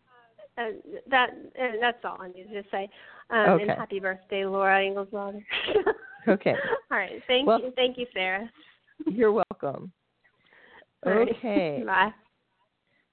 [0.58, 0.64] uh,
[1.08, 2.88] that uh, that's all I needed to say.
[3.30, 3.74] Um, And Okay.
[3.78, 5.08] happy birthday, Laura Ingalls
[6.28, 6.54] Okay.
[6.90, 7.22] all right.
[7.26, 7.72] Thank Well- you.
[7.76, 8.50] Thank you, Sarah.
[9.06, 9.92] You're welcome.
[11.06, 11.82] Okay.
[11.86, 12.12] Bye.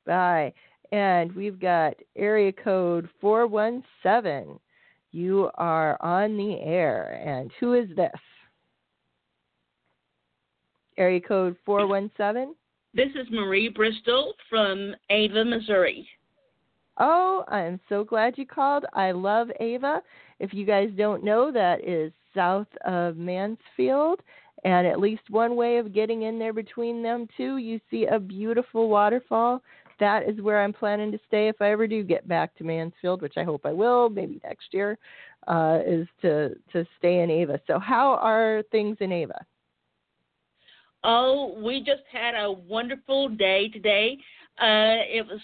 [0.05, 0.53] Bye.
[0.91, 4.59] And we've got area code 417.
[5.11, 7.21] You are on the air.
[7.25, 8.11] And who is this?
[10.97, 12.55] Area code 417.
[12.93, 16.07] This is Marie Bristol from Ava, Missouri.
[16.99, 18.85] Oh, I'm so glad you called.
[18.93, 20.01] I love Ava.
[20.39, 24.21] If you guys don't know, that is south of Mansfield.
[24.63, 28.19] And at least one way of getting in there between them two, you see a
[28.19, 29.61] beautiful waterfall.
[29.99, 33.21] That is where I'm planning to stay if I ever do get back to Mansfield,
[33.21, 34.97] which I hope I will, maybe next year,
[35.47, 37.59] uh, is to to stay in Ava.
[37.67, 39.45] So, how are things in Ava?
[41.03, 44.17] Oh, we just had a wonderful day today.
[44.59, 45.39] Uh, it was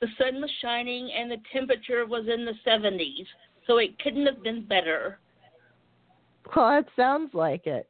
[0.00, 3.26] the sun was shining and the temperature was in the 70s,
[3.66, 5.18] so it couldn't have been better.
[6.54, 7.88] Well, it sounds like it.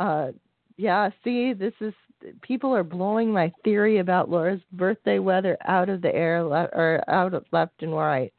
[0.00, 0.32] Uh,
[0.76, 1.92] yeah, see, this is
[2.40, 7.02] people are blowing my theory about Laura's birthday weather out of the air le- or
[7.08, 8.32] out of left and right.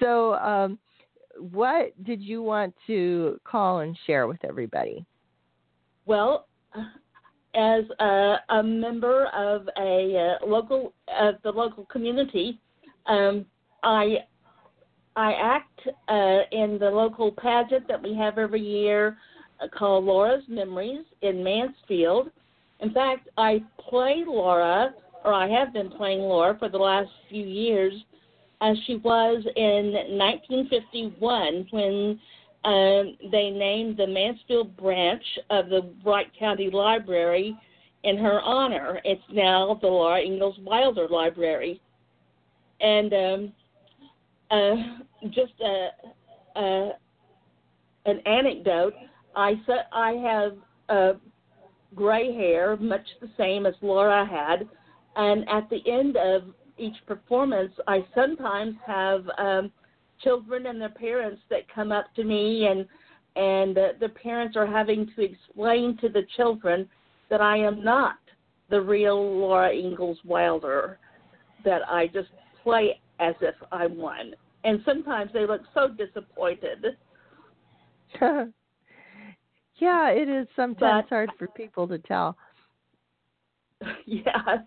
[0.00, 0.78] So, um,
[1.38, 5.04] what did you want to call and share with everybody?
[6.06, 6.46] Well,
[7.54, 12.58] as a, a member of a uh, local of the local community,
[13.06, 13.44] um,
[13.82, 14.18] I
[15.16, 19.18] I act uh, in the local pageant that we have every year
[19.60, 22.30] uh, called Laura's Memories in Mansfield.
[22.80, 27.44] In fact, I play Laura, or I have been playing Laura for the last few
[27.44, 27.92] years,
[28.62, 32.18] as she was in 1951 when
[32.64, 37.56] um, they named the Mansfield branch of the Wright County Library
[38.04, 39.00] in her honor.
[39.04, 41.80] It's now the Laura Ingalls Wilder Library.
[42.80, 43.52] And um,
[44.50, 44.74] uh,
[45.30, 45.88] just a,
[46.56, 46.90] a,
[48.06, 48.94] an anecdote,
[49.34, 49.54] I,
[49.92, 50.52] I have
[50.88, 51.18] uh,
[51.94, 54.68] gray hair, much the same as Laura had.
[55.16, 59.72] And at the end of each performance, I sometimes have um,
[60.22, 62.86] children and their parents that come up to me and
[63.34, 66.86] and uh, the parents are having to explain to the children
[67.30, 68.16] that I am not
[68.68, 70.98] the real Laura Ingalls Wilder,
[71.64, 72.28] that I just
[72.62, 74.34] play as if I'm one.
[74.64, 76.84] And sometimes they look so disappointed.
[78.20, 82.36] yeah, it is sometimes But- hard for people to tell.
[84.06, 84.58] yeah.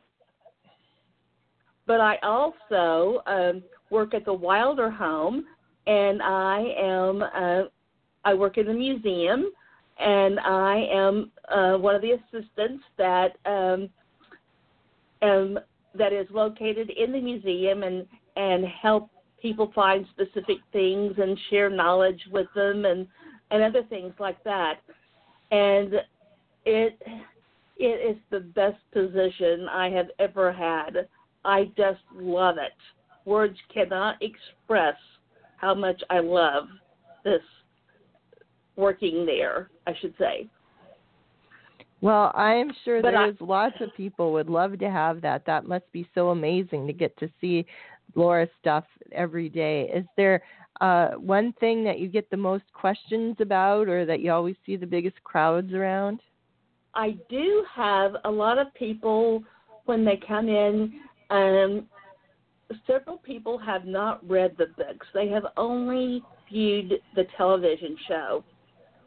[1.87, 3.63] But I also um,
[3.95, 5.45] work at the Wilder Home,
[5.87, 7.63] and I am uh,
[8.25, 9.51] I work in the museum,
[9.99, 13.89] and I am uh, one of the assistants that um,
[15.21, 15.57] um,
[15.97, 18.05] that is located in the museum and
[18.35, 19.09] and help
[19.41, 23.07] people find specific things and share knowledge with them and
[23.51, 24.75] and other things like that.
[25.51, 25.93] And
[26.65, 27.01] it
[27.77, 31.07] it is the best position I have ever had.
[31.45, 32.73] I just love it.
[33.25, 34.95] Words cannot express
[35.57, 36.67] how much I love
[37.23, 37.41] this
[38.75, 40.47] working there, I should say.
[42.01, 45.45] Well, I am sure But I- there's lots of people would love to have that.
[45.45, 47.65] That must be so amazing to get to see
[48.13, 49.89] Laura's stuff every day.
[49.89, 50.43] Is there
[50.81, 54.75] uh, one thing that you get the most questions about, or that you always see
[54.75, 56.19] the biggest crowds around?
[56.93, 59.43] I do have a lot of people
[59.85, 60.99] when they come in.
[61.29, 61.87] Um,
[62.87, 68.43] several people have not read the books; they have only viewed the television show,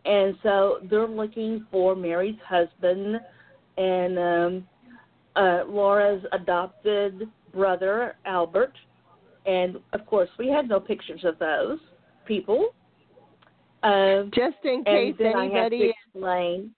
[0.04, 3.20] and so they're looking for Mary's husband
[3.76, 4.66] and um,
[5.36, 8.74] uh, Laura's adopted brother Albert,
[9.46, 11.78] and of course we have no pictures of those
[12.26, 12.74] people.
[13.82, 16.70] Um, Just in case then I have to anybody explain.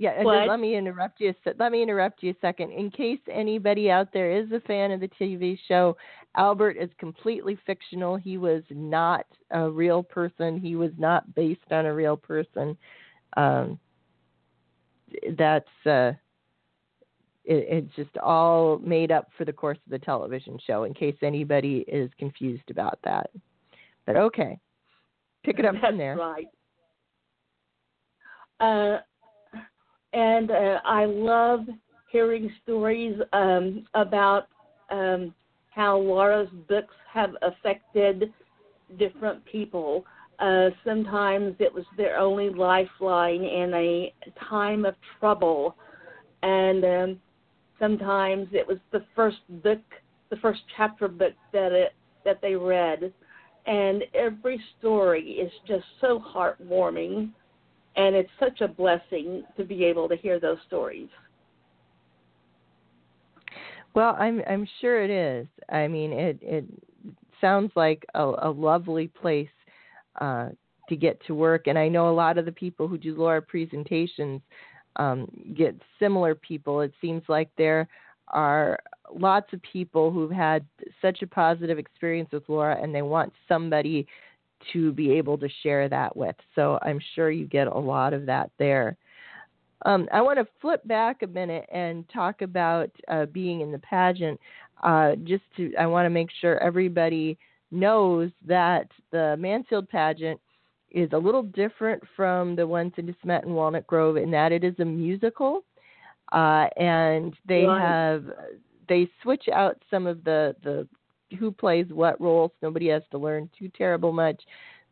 [0.00, 1.28] Yeah, then let me interrupt you.
[1.28, 2.72] a Let me interrupt you a second.
[2.72, 5.94] In case anybody out there is a fan of the TV show,
[6.38, 8.16] Albert is completely fictional.
[8.16, 10.58] He was not a real person.
[10.58, 12.78] He was not based on a real person.
[13.36, 13.78] Um,
[15.36, 16.12] that's uh,
[17.44, 20.84] it, it's just all made up for the course of the television show.
[20.84, 23.28] In case anybody is confused about that,
[24.06, 24.58] but okay,
[25.44, 26.16] pick it up That's from there.
[26.16, 26.46] right.
[28.60, 29.00] Uh,
[30.12, 31.60] and uh, I love
[32.10, 34.48] hearing stories um, about
[34.90, 35.34] um,
[35.70, 38.32] how Laura's books have affected
[38.98, 40.04] different people.
[40.40, 44.12] Uh, sometimes it was their only lifeline in a
[44.48, 45.76] time of trouble,
[46.42, 47.20] and um,
[47.78, 49.82] sometimes it was the first book,
[50.30, 51.92] the first chapter book that it
[52.24, 53.12] that they read.
[53.66, 57.30] And every story is just so heartwarming
[57.96, 61.08] and it's such a blessing to be able to hear those stories
[63.94, 65.46] Well, I'm I'm sure it is.
[65.68, 66.64] I mean, it it
[67.40, 69.48] sounds like a, a lovely place
[70.20, 70.50] uh,
[70.88, 73.42] to get to work, and I know a lot of the people who do Laura
[73.42, 74.40] presentations
[74.96, 76.80] um, get similar people.
[76.82, 77.88] It seems like there
[78.28, 78.78] are
[79.12, 80.64] lots of people who've had
[81.02, 84.06] such a positive experience with Laura, and they want somebody
[84.72, 86.36] to be able to share that with.
[86.54, 88.96] So I'm sure you get a lot of that there.
[89.86, 93.78] Um, I want to flip back a minute and talk about uh, being in the
[93.78, 94.38] pageant.
[94.82, 97.38] Uh, just to, I want to make sure everybody
[97.70, 100.40] knows that the Mansfield pageant
[100.90, 104.64] is a little different from the ones in DeSmet and Walnut Grove in that it
[104.64, 105.64] is a musical,
[106.32, 108.24] uh, and they have
[108.88, 110.86] they switch out some of the the
[111.38, 112.52] who plays what roles.
[112.62, 114.40] Nobody has to learn too terrible much.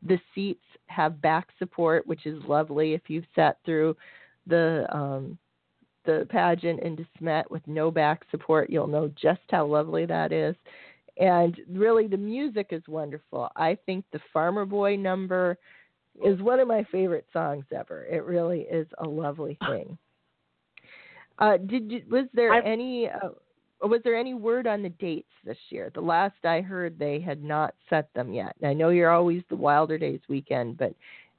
[0.03, 3.97] The seats have back support, which is lovely if you've sat through
[4.47, 5.39] the um,
[6.05, 10.57] the pageant in DeSmet with no back support, you'll know just how lovely that is.
[11.19, 13.51] And really, the music is wonderful.
[13.57, 15.59] I think the Farmer Boy number
[16.25, 18.07] is one of my favorite songs ever.
[18.07, 19.99] It really is a lovely thing.
[21.39, 23.29] Uh, did you, was there I've, any uh,
[23.83, 25.91] was there any word on the dates this year?
[25.95, 28.57] The last I heard, they had not set them yet.
[28.65, 30.95] I know you're always the Wilder Days weekend, but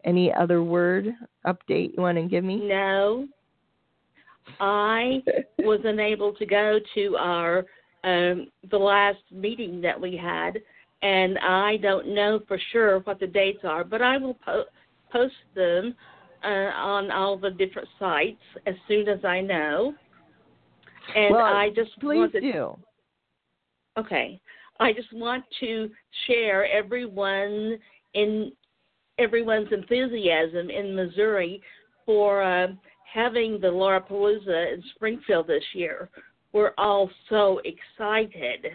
[0.06, 1.08] any other word
[1.46, 2.56] update you want to give me?
[2.68, 3.28] No.
[4.60, 5.22] I
[5.60, 7.66] was unable to go to our
[8.04, 10.60] um, the last meeting that we had,
[11.02, 14.66] and I don't know for sure what the dates are, but I will po-
[15.12, 15.94] post them
[16.44, 19.94] uh, on all the different sites as soon as I know.
[21.16, 22.78] And well, I just please wanted, do.
[23.98, 24.40] Okay,
[24.80, 25.90] I just want to
[26.28, 27.78] share everyone
[28.14, 28.52] in
[29.18, 31.62] everyone's enthusiasm in Missouri
[32.06, 32.68] for uh,
[33.12, 36.10] having the Laurapalooza in Springfield this year.
[36.54, 38.66] We're all so excited.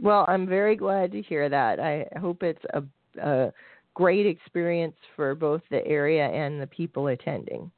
[0.00, 1.80] Well, I'm very glad to hear that.
[1.80, 2.82] I hope it's a,
[3.22, 3.52] a
[3.94, 7.70] great experience for both the area and the people attending.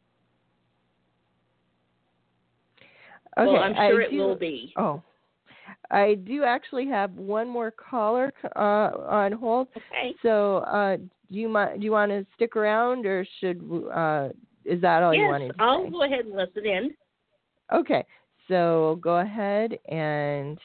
[3.36, 4.72] Okay, well, I'm sure I it do, will be.
[4.76, 5.02] Oh,
[5.90, 9.68] I do actually have one more caller uh, on hold.
[9.76, 10.14] Okay.
[10.22, 11.80] So, uh, do you mind?
[11.80, 13.58] Do you want to stick around, or should
[13.92, 14.28] uh,
[14.64, 15.90] is that all yes, you wanted to I'll say?
[15.90, 16.90] go ahead and listen in.
[17.72, 18.04] Okay.
[18.48, 20.58] So go ahead and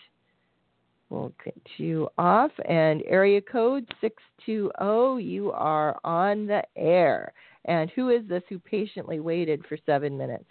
[1.09, 2.51] we'll get you off.
[2.68, 5.18] And area code six two zero.
[5.18, 7.34] You are on the air.
[7.66, 10.45] And who is this who patiently waited for seven minutes?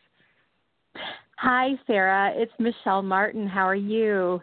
[1.43, 2.31] Hi, Sarah.
[2.37, 3.49] It's Michelle Martin.
[3.49, 4.41] How are you?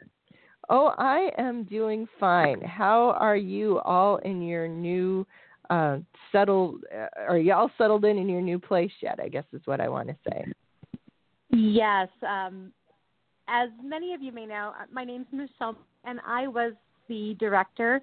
[0.70, 2.60] Oh, I am doing fine.
[2.60, 5.26] How are you all in your new
[5.70, 6.00] uh,
[6.34, 6.84] settled?
[6.94, 9.18] Uh, are y'all settled in in your new place yet?
[9.24, 10.44] I guess is what I want to say.
[11.52, 12.10] Yes.
[12.22, 12.74] Um,
[13.48, 16.74] as many of you may know, uh, my name's Michelle, and I was
[17.08, 18.02] the director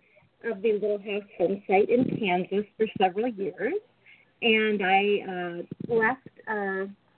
[0.50, 3.74] of the Little House Home Site in Kansas for several years.
[4.40, 6.28] And I uh, left.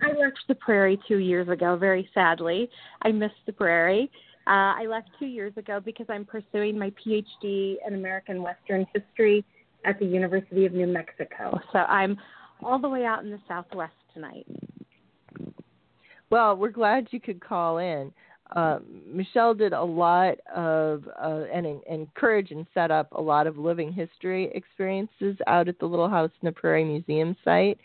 [0.02, 2.70] I left the prairie two years ago, very sadly.
[3.02, 4.10] I missed the prairie.
[4.46, 9.44] Uh, I left two years ago because I'm pursuing my PhD in American Western History
[9.84, 11.60] at the University of New Mexico.
[11.72, 12.16] So I'm
[12.62, 14.46] all the way out in the Southwest tonight.
[16.30, 18.12] Well, we're glad you could call in.
[18.56, 23.58] Uh, Michelle did a lot of uh, and encourage and set up a lot of
[23.58, 27.78] living history experiences out at the Little House in the Prairie Museum site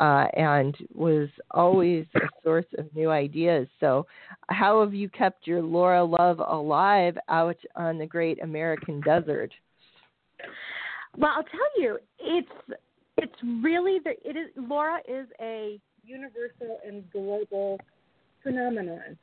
[0.00, 3.66] uh, and was always a source of new ideas.
[3.80, 4.06] So,
[4.48, 9.52] how have you kept your Laura love alive out on the great American desert?
[11.16, 12.78] Well, I'll tell you, it's
[13.16, 17.78] it's really the it is Laura is a universal and global
[18.42, 19.16] phenomenon.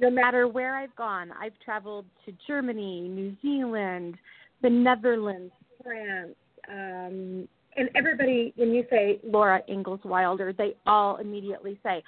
[0.00, 4.16] No matter where I've gone, I've traveled to Germany, New Zealand,
[4.62, 6.34] the Netherlands, France,
[6.68, 7.46] um,
[7.76, 12.02] and everybody, when you say Laura Ingalls Wilder, they all immediately say,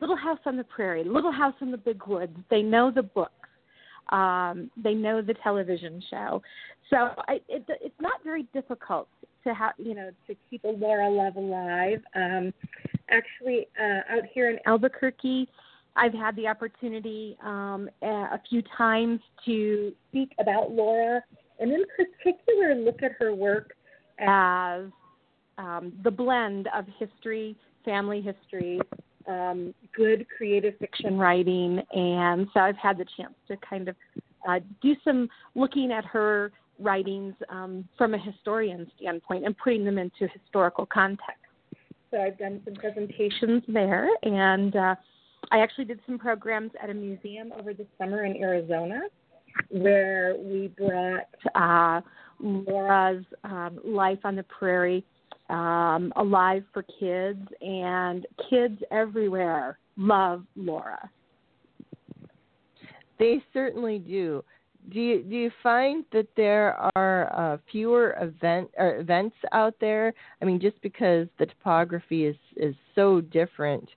[0.00, 2.36] Little House on the Prairie, Little House in the Big Woods.
[2.50, 3.32] They know the books.
[4.10, 6.42] Um, they know the television show.
[6.90, 6.96] So
[7.28, 9.08] I, it, it's not very difficult
[9.44, 12.00] to have, you know, to keep a Laura love alive.
[12.14, 12.52] Um,
[13.10, 15.48] actually, uh, out here in Albuquerque,
[15.96, 21.22] I've had the opportunity um, a few times to speak about Laura,
[21.58, 23.72] and in particular, look at her work
[24.18, 24.84] as
[25.58, 28.80] um, the blend of history, family history,
[29.26, 33.96] um, good creative fiction writing, and so I've had the chance to kind of
[34.46, 39.98] uh, do some looking at her writings um, from a historian standpoint and putting them
[39.98, 41.40] into historical context.
[42.10, 44.94] So I've done some presentations there, and uh,
[45.50, 49.02] I actually did some programs at a museum over the summer in Arizona
[49.70, 52.00] where we brought uh,
[52.40, 55.04] Laura's um, Life on the Prairie
[55.48, 61.08] um, alive for kids, and kids everywhere love Laura.
[63.18, 64.44] They certainly do.
[64.92, 70.14] Do you do you find that there are uh, fewer event or events out there?
[70.40, 73.88] I mean, just because the topography is is so different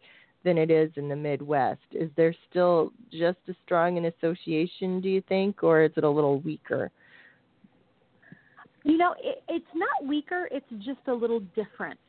[0.44, 5.02] than it is in the Midwest, is there still just as strong an association?
[5.02, 6.92] Do you think, or is it a little weaker?
[8.84, 10.48] You know, it, it's not weaker.
[10.52, 12.00] It's just a little different.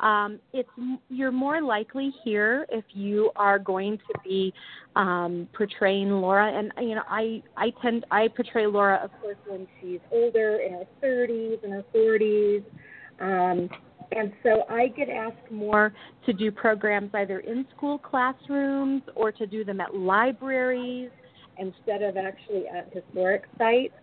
[0.00, 0.68] Um, it's
[1.08, 4.52] you're more likely here if you are going to be
[4.96, 9.68] um, portraying Laura, and you know, I I tend I portray Laura, of course, when
[9.80, 12.64] she's older, in her 30s, and her 40s.
[13.20, 13.68] Um,
[14.12, 15.92] and so I get asked more
[16.26, 21.10] to do programs either in school classrooms or to do them at libraries
[21.58, 23.94] instead of actually at historic sites.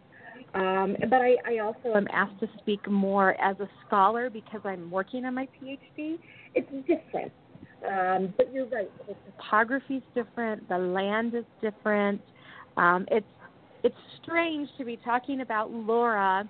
[0.53, 4.91] Um, but I, I also am asked to speak more as a scholar because I'm
[4.91, 6.17] working on my PhD.
[6.55, 7.31] It's different.
[7.87, 8.91] Um, but you're right.
[9.07, 10.67] The topography is different.
[10.69, 12.21] The land is different.
[12.77, 13.25] Um, it's
[13.83, 16.47] it's strange to be talking about Laura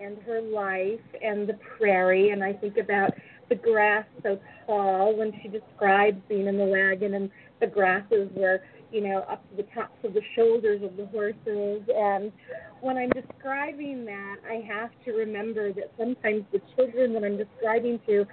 [0.00, 3.12] and her life and the prairie, and I think about
[3.48, 7.30] the grass so tall when she describes being in the wagon and
[7.60, 8.60] the grasses were
[8.92, 11.82] you know, up to the tops of the shoulders of the horses.
[11.94, 12.32] And
[12.80, 18.00] when I'm describing that, I have to remember that sometimes the children that I'm describing
[18.06, 18.24] to,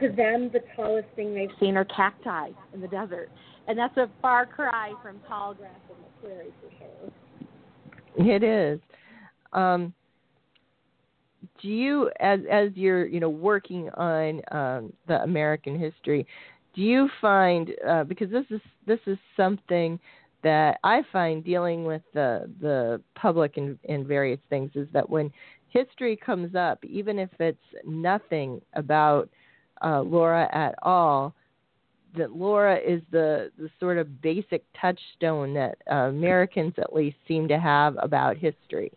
[0.00, 3.30] to them, the tallest thing they've seen are cacti in the desert.
[3.66, 8.34] And that's a far cry from tall grass in the prairie for sure.
[8.34, 8.80] It is.
[9.52, 9.94] Um,
[11.62, 16.26] do you, as as you're, you know, working on um, the American history,
[16.74, 19.98] do you find uh, because this is this is something
[20.42, 25.30] that I find dealing with the the public and, and various things is that when
[25.68, 29.28] history comes up, even if it's nothing about
[29.84, 31.34] uh, Laura at all,
[32.16, 37.48] that Laura is the the sort of basic touchstone that uh, Americans at least seem
[37.48, 38.92] to have about history.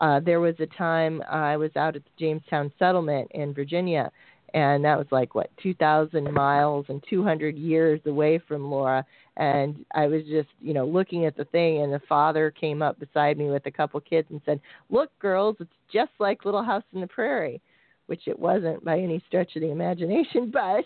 [0.00, 4.10] Uh, there was a time I was out at the Jamestown settlement in Virginia,
[4.54, 9.04] and that was like what 2000 miles and 200 years away from Laura.
[9.36, 12.98] And I was just you know looking at the thing and the father came up
[12.98, 16.82] beside me with a couple kids and said look girls it's just like little house
[16.92, 17.60] in the prairie
[18.06, 20.84] which it wasn't by any stretch of the imagination but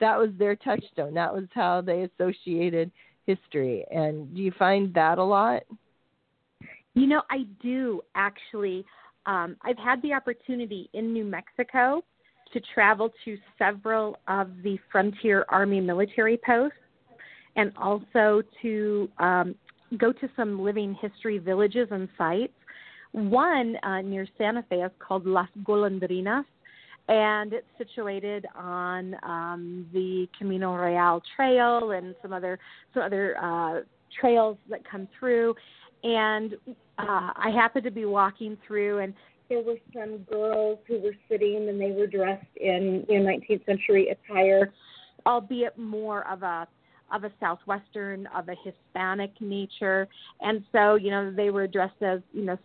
[0.00, 1.14] that was their touchstone.
[1.14, 2.90] That was how they associated
[3.26, 3.84] history.
[3.90, 5.62] And do you find that a lot
[6.98, 8.84] you know I do actually
[9.26, 12.02] um, I've had the opportunity in New Mexico
[12.52, 16.78] to travel to several of the Frontier Army military posts
[17.56, 19.54] and also to um,
[19.98, 22.52] go to some living history villages and sites.
[23.12, 26.44] One uh, near Santa Fe is called Las Golondrinas,
[27.08, 32.58] and it's situated on um, the Camino Real Trail and some other
[32.94, 33.80] some other uh,
[34.20, 35.54] trails that come through.
[36.04, 36.54] And
[36.98, 39.14] uh, I happened to be walking through, and
[39.48, 43.64] there were some girls who were sitting and they were dressed in you know 19th
[43.66, 44.72] century attire,
[45.26, 46.66] albeit more of a
[47.10, 50.08] of a southwestern of a Hispanic nature,
[50.40, 52.58] and so you know they were dressed as you know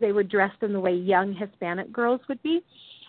[0.00, 2.60] they were dressed in the way young Hispanic girls would be.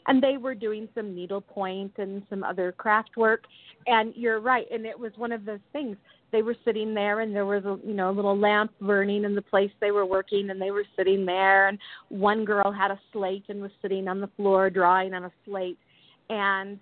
[0.08, 3.44] And they were doing some needlepoint and some other craft work.
[3.86, 4.66] And you're right.
[4.72, 5.96] And it was one of those things
[6.32, 9.36] they were sitting there and there was a you know a little lamp burning in
[9.36, 11.78] the place they were working and they were sitting there and
[12.10, 15.78] one girl had a slate and was sitting on the floor drawing on a slate
[16.30, 16.80] and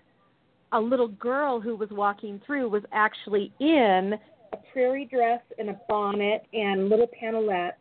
[0.72, 4.14] a little girl who was walking through was actually in
[4.54, 7.78] a prairie dress and a bonnet and little pantalette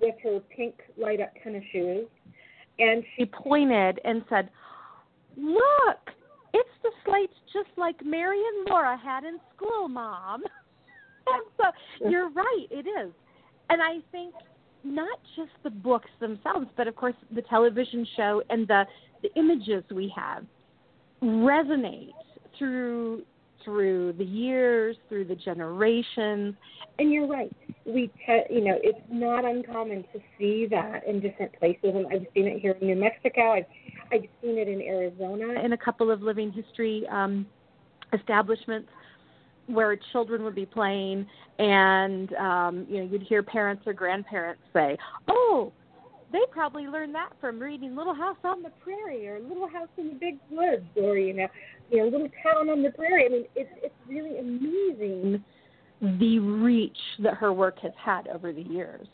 [0.00, 2.06] with her pink light up tennis shoes
[2.78, 4.50] and she pointed and said
[5.36, 6.10] look
[6.54, 10.42] it's the slates just like Mary and Laura had in school, Mom.
[11.56, 13.12] so you're right, it is.
[13.70, 14.34] And I think
[14.84, 18.84] not just the books themselves, but of course the television show and the
[19.22, 20.44] the images we have
[21.22, 22.10] resonate
[22.58, 23.22] through
[23.64, 26.54] through the years, through the generations.
[26.98, 27.54] And you're right.
[27.86, 32.26] We, te- you know, it's not uncommon to see that in different places, and I've
[32.34, 33.52] seen it here in New Mexico.
[33.52, 33.66] I've
[34.12, 37.46] I've seen it in Arizona in a couple of living history um,
[38.12, 38.88] establishments
[39.66, 41.26] where children would be playing
[41.58, 44.96] and um you know you'd hear parents or grandparents say
[45.28, 45.72] oh
[46.32, 50.08] they probably learned that from reading little house on the prairie or little house in
[50.08, 51.46] the big woods or you know
[51.90, 55.42] you know little town on the prairie i mean it's it's really amazing
[56.02, 59.06] the reach that her work has had over the years.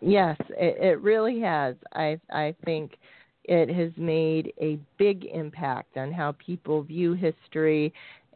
[0.00, 1.76] Yes, it, it really has.
[1.92, 2.96] I I think
[3.44, 7.92] it has made a big impact on how people view history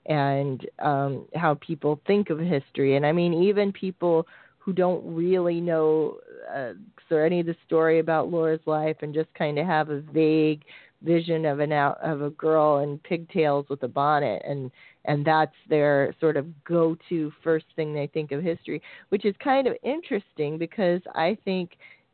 [0.07, 2.97] and um, how people think of history.
[2.97, 4.27] And I mean, even people
[4.59, 6.19] who don't really know
[6.55, 6.73] uh,
[7.09, 10.63] so any of the story about Laura's life and just kind of have a vague
[11.03, 14.71] vision of an out of a girl in pigtails with a bonnet and
[15.05, 18.81] and that's their sort of go-to first thing they think of history
[19.11, 21.73] which is kind of interesting because i think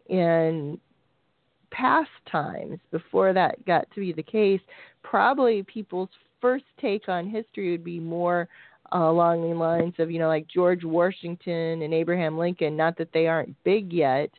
[0.08, 0.76] in
[1.70, 4.60] past times before that got to be the case
[5.04, 6.08] probably people's
[6.40, 8.48] first take on history would be more
[8.92, 12.76] uh, along the lines of you know like George Washington and Abraham Lincoln.
[12.76, 14.30] Not that they aren't big yet,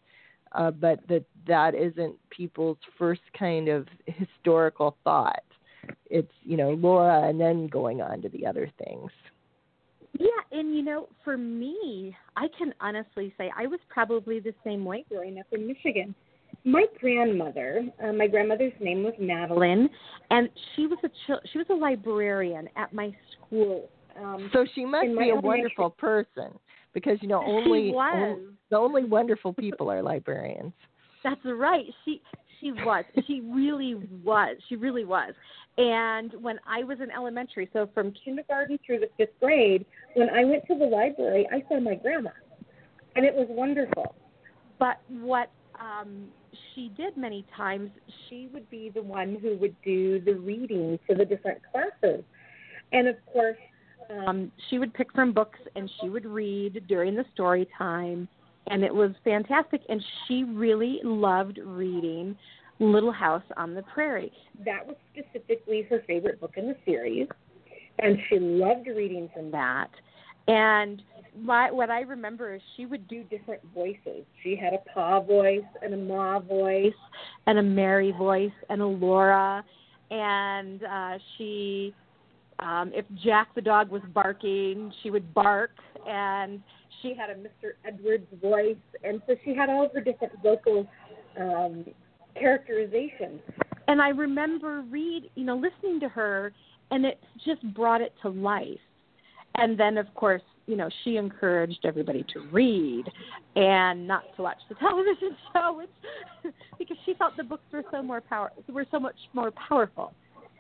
[0.54, 5.43] uh, but that that isn't people's first kind of historical thought.
[6.10, 9.12] It's you know Laura and then going on to the other things.
[10.20, 14.84] Yeah, and you know, for me, I can honestly say I was probably the same
[14.84, 16.14] way growing up in Michigan.
[16.64, 19.89] My grandmother, uh, my grandmother's name was Madeline,
[20.30, 23.89] and she was a ch- she was a librarian at my school
[24.20, 26.57] um, so she must be a wonderful person
[26.93, 30.74] because you know only, only the only wonderful people are librarians.
[31.24, 31.86] That's right.
[32.05, 32.22] She
[32.59, 33.05] she was.
[33.28, 34.57] She really was.
[34.70, 35.34] She really was.
[35.78, 39.86] And when I was in elementary, so from kindergarten through the fifth grade,
[40.16, 42.32] when I went to the library, I saw my grandma,
[43.16, 44.14] and it was wonderful.
[44.78, 45.49] But what
[45.80, 46.26] um,
[46.74, 47.90] she did many times,
[48.30, 52.24] she would be the one who would do the reading for the different classes.
[52.92, 53.58] And of course,
[54.10, 58.28] um, she would pick from books and she would read during the story time,
[58.68, 59.82] and it was fantastic.
[59.90, 62.36] And she really loved reading
[62.80, 64.32] Little House on the Prairie.
[64.66, 67.28] That was specifically her favorite book in the series,
[68.00, 69.90] and she loved reading from that.
[70.48, 71.02] And
[71.40, 74.26] my, what I remember is she would do different voices.
[74.44, 76.94] She had a Pa voice and a Ma voice
[77.48, 79.64] and a Mary voice and a Laura,
[80.10, 81.94] and uh, she
[82.62, 85.72] um, if Jack the dog was barking, she would bark,
[86.08, 86.62] and
[87.02, 87.72] she had a Mr.
[87.86, 90.88] Edwards voice, and so she had all her different vocal
[91.40, 91.86] um,
[92.40, 93.42] characterizations.
[93.88, 96.54] And I remember read, you know, listening to her,
[96.92, 98.80] and it just brought it to life.
[99.56, 103.05] And then, of course, you know, she encouraged everybody to read
[103.55, 108.01] and not to watch the television show, which, because she felt the books were so
[108.01, 110.14] more power, were so much more powerful.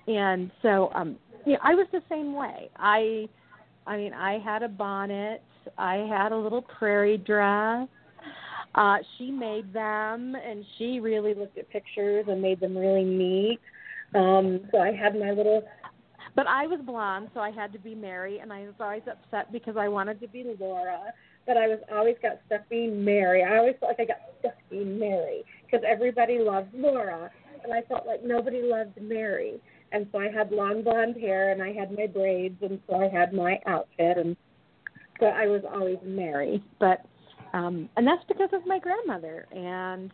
[0.07, 2.69] And so, um, yeah, I was the same way.
[2.75, 3.27] I,
[3.87, 5.41] I mean, I had a bonnet.
[5.77, 7.87] I had a little prairie dress.
[8.73, 13.59] Uh, she made them, and she really looked at pictures and made them really neat.
[14.15, 15.63] Um, so I had my little,
[16.35, 19.51] but I was blonde, so I had to be Mary, and I was always upset
[19.51, 21.13] because I wanted to be Laura,
[21.45, 23.43] but I was always got stuck being Mary.
[23.43, 27.29] I always felt like I got stuck being Mary because everybody loved Laura,
[27.63, 29.59] and I felt like nobody loved Mary
[29.91, 33.09] and so I had long blonde hair and I had my braids and so I
[33.09, 34.35] had my outfit and
[35.19, 36.63] so I was always Mary.
[36.79, 37.05] But
[37.53, 40.11] um and that's because of my grandmother and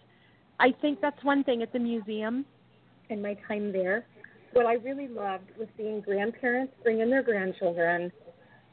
[0.59, 2.45] I think that's one thing at the museum
[3.09, 4.05] and my time there.
[4.57, 8.11] What I really loved was seeing grandparents bring in their grandchildren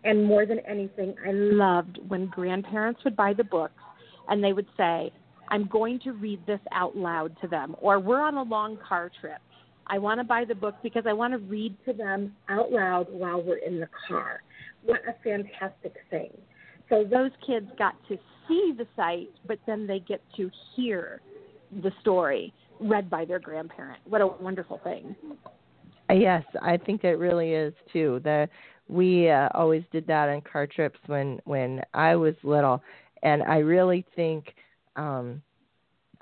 [0.03, 3.83] and more than anything I loved when grandparents would buy the books
[4.29, 5.13] and they would say,
[5.49, 9.11] I'm going to read this out loud to them or we're on a long car
[9.21, 9.43] trip
[9.87, 13.07] I want to buy the book because I want to read to them out loud
[13.11, 14.43] while we're in the car.
[14.83, 16.31] What a fantastic thing.
[16.89, 18.17] So those kids got to
[18.49, 21.21] see the site, but then they get to hear
[21.83, 24.01] the story read by their grandparent.
[24.09, 25.15] What a wonderful thing.
[26.11, 28.21] Yes, I think it really is too.
[28.25, 28.49] The
[28.89, 32.83] we uh, always did that on car trips when when I was little,
[33.23, 34.55] and I really think
[34.97, 35.43] um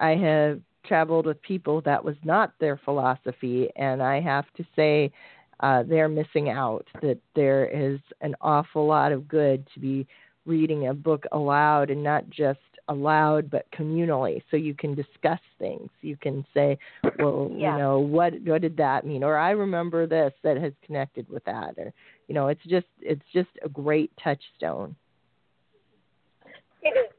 [0.00, 5.12] I have traveled with people that was not their philosophy, and I have to say
[5.60, 6.86] uh, they're missing out.
[7.02, 10.06] That there is an awful lot of good to be
[10.46, 15.88] reading a book aloud, and not just aloud, but communally, so you can discuss things.
[16.00, 16.78] You can say,
[17.18, 17.72] "Well, yeah.
[17.72, 21.44] you know, what what did that mean?" Or I remember this that has connected with
[21.44, 21.74] that.
[21.78, 21.92] Or
[22.28, 24.96] you know, it's just it's just a great touchstone.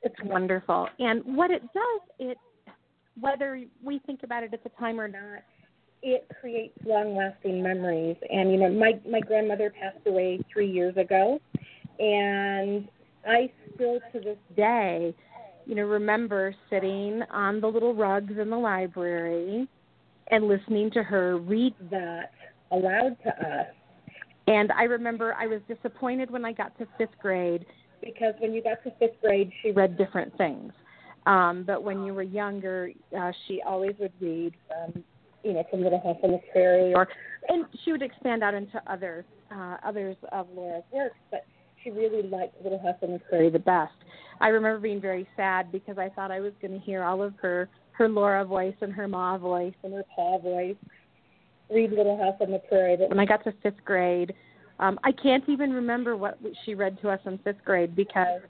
[0.06, 2.38] It's wonderful, and what it does, it
[3.20, 5.44] whether we think about it at the time or not,
[6.02, 8.18] it creates long lasting memories.
[8.30, 11.40] And you know, my my grandmother passed away three years ago,
[12.00, 12.88] and
[13.26, 15.16] I still to this day,
[15.66, 19.68] you know, remember sitting on the little rugs in the library
[20.32, 22.32] and listening to her read that
[22.72, 23.68] aloud to us.
[24.48, 27.66] And I remember I was disappointed when I got to fifth grade
[28.02, 30.74] because when you got to fifth grade, she read different things.
[31.26, 35.04] Um, but when you were younger, uh, she always would read from,
[35.44, 37.08] you know, from Little House on the Prairie, or
[37.48, 41.16] and she would expand out into other uh, others of Laura's works.
[41.32, 41.46] But
[41.84, 43.94] she really liked Little House on the Prairie the best.
[44.42, 47.34] I remember being very sad because I thought I was going to hear all of
[47.42, 50.76] her her Laura voice and her Ma voice and her Pa voice
[51.70, 52.98] read Little House on the Prairie.
[52.98, 54.34] But when I got to fifth grade,
[54.80, 58.42] um, I can't even remember what she read to us in fifth grade because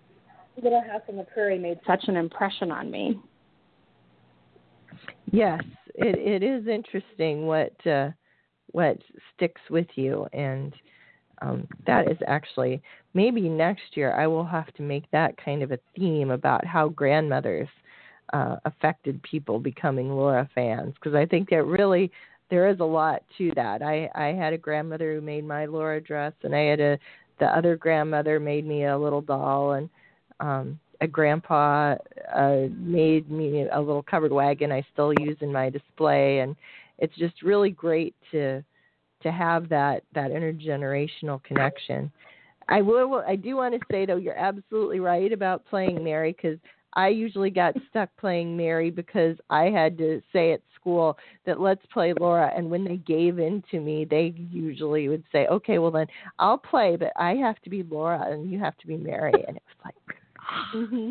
[0.61, 3.19] Little House on the Prairie made such an impression on me.
[5.31, 5.61] Yes,
[5.95, 8.11] it it is interesting what uh,
[8.67, 8.97] what
[9.35, 10.73] sticks with you, and
[11.43, 12.81] um, that is actually
[13.13, 16.89] maybe next year I will have to make that kind of a theme about how
[16.89, 17.67] grandmothers
[18.31, 22.11] uh, affected people becoming Laura fans because I think that really
[22.49, 23.81] there is a lot to that.
[23.81, 26.97] I I had a grandmother who made my Laura dress, and I had a
[27.39, 29.89] the other grandmother made me a little doll, and
[30.39, 31.95] um a grandpa
[32.33, 36.55] uh made me a little covered wagon I still use in my display, and
[36.99, 38.63] it's just really great to
[39.23, 42.11] to have that that intergenerational connection.
[42.69, 43.23] I will.
[43.27, 46.57] I do want to say though, you're absolutely right about playing Mary because
[46.93, 51.85] I usually got stuck playing Mary because I had to say at school that let's
[51.91, 55.91] play Laura, and when they gave in to me, they usually would say, "Okay, well
[55.91, 56.07] then
[56.39, 59.57] I'll play, but I have to be Laura and you have to be Mary," and
[59.57, 60.17] it was like,
[60.75, 61.09] mm-hmm.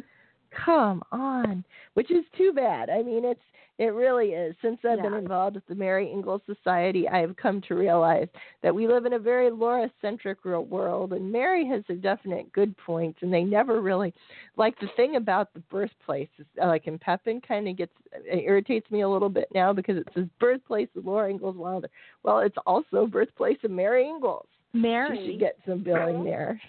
[0.64, 2.90] Come on, which is too bad.
[2.90, 3.40] I mean, it's
[3.78, 4.54] it really is.
[4.62, 5.04] Since I've yeah.
[5.04, 8.28] been involved with the Mary Ingalls Society, I have come to realize
[8.62, 12.76] that we live in a very Laura centric world, and Mary has a definite good
[12.76, 14.12] points, and they never really
[14.56, 18.44] like the thing about the birthplace is uh, like in Pepin kind of gets it
[18.46, 21.88] irritates me a little bit now because it says birthplace of Laura Ingalls Wilder.
[22.22, 24.46] Well, it's also birthplace of Mary Ingalls.
[24.74, 26.60] Mary she should get some billing there.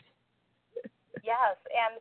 [1.24, 2.00] yes, and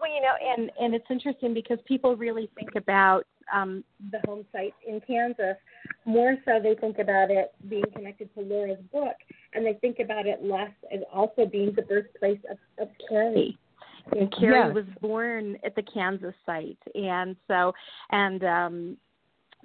[0.00, 4.44] well, you know, and and it's interesting because people really think about um, the home
[4.52, 5.56] site in Kansas
[6.04, 9.16] more so they think about it being connected to Laura's book,
[9.54, 13.58] and they think about it less as also being the birthplace of, of Carrie.
[14.10, 14.74] And Carrie yes.
[14.74, 17.72] was born at the Kansas site, and so
[18.10, 18.96] and um,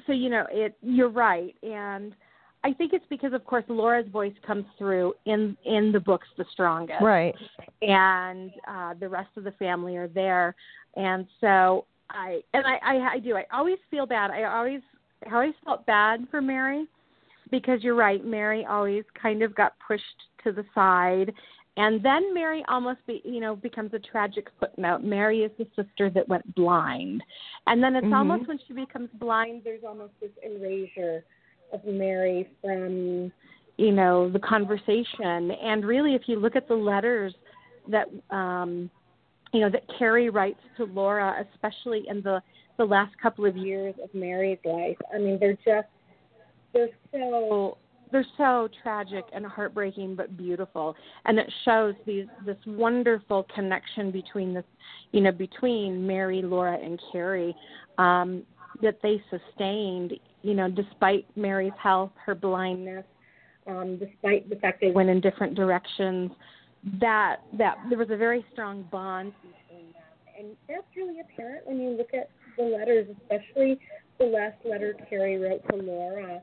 [0.06, 0.78] so you know it.
[0.82, 2.14] You're right, and
[2.68, 6.44] I think it's because, of course, Laura's voice comes through in in the books the
[6.52, 7.34] strongest, right?
[7.82, 10.54] And uh, the rest of the family are there,
[10.98, 13.38] and so I and I, I I do.
[13.38, 14.32] I always feel bad.
[14.32, 14.82] I always
[15.26, 16.88] I always felt bad for Mary
[17.52, 18.26] because you're right.
[18.26, 20.04] Mary always kind of got pushed
[20.44, 21.32] to the side,
[21.78, 25.04] and then Mary almost be you know becomes a tragic footnote.
[25.04, 27.24] Mary is the sister that went blind,
[27.66, 28.14] and then it's mm-hmm.
[28.14, 31.24] almost when she becomes blind, there's almost this erasure
[31.74, 33.32] of Mary from
[33.78, 35.52] you know the conversation.
[35.52, 37.34] And really, if you look at the letters
[37.90, 38.90] that um,
[39.54, 42.42] you know that Carrie writes to Laura, especially in the
[42.78, 45.88] the last couple of years of Mary's life, I mean, they're just
[46.74, 47.78] they're so
[48.12, 50.96] they're so tragic and heartbreaking but beautiful
[51.26, 54.64] and it shows these this wonderful connection between this
[55.12, 57.56] you know between mary laura and carrie
[57.98, 58.44] um
[58.82, 60.14] that they sustained
[60.48, 63.04] you know, despite Mary's health, her blindness,
[63.68, 66.32] um, despite the fact they went in different directions,
[67.02, 70.04] that that there was a very strong bond between them,
[70.40, 73.78] and that's really apparent when you look at the letters, especially
[74.20, 76.42] the last letter Carrie wrote to Laura.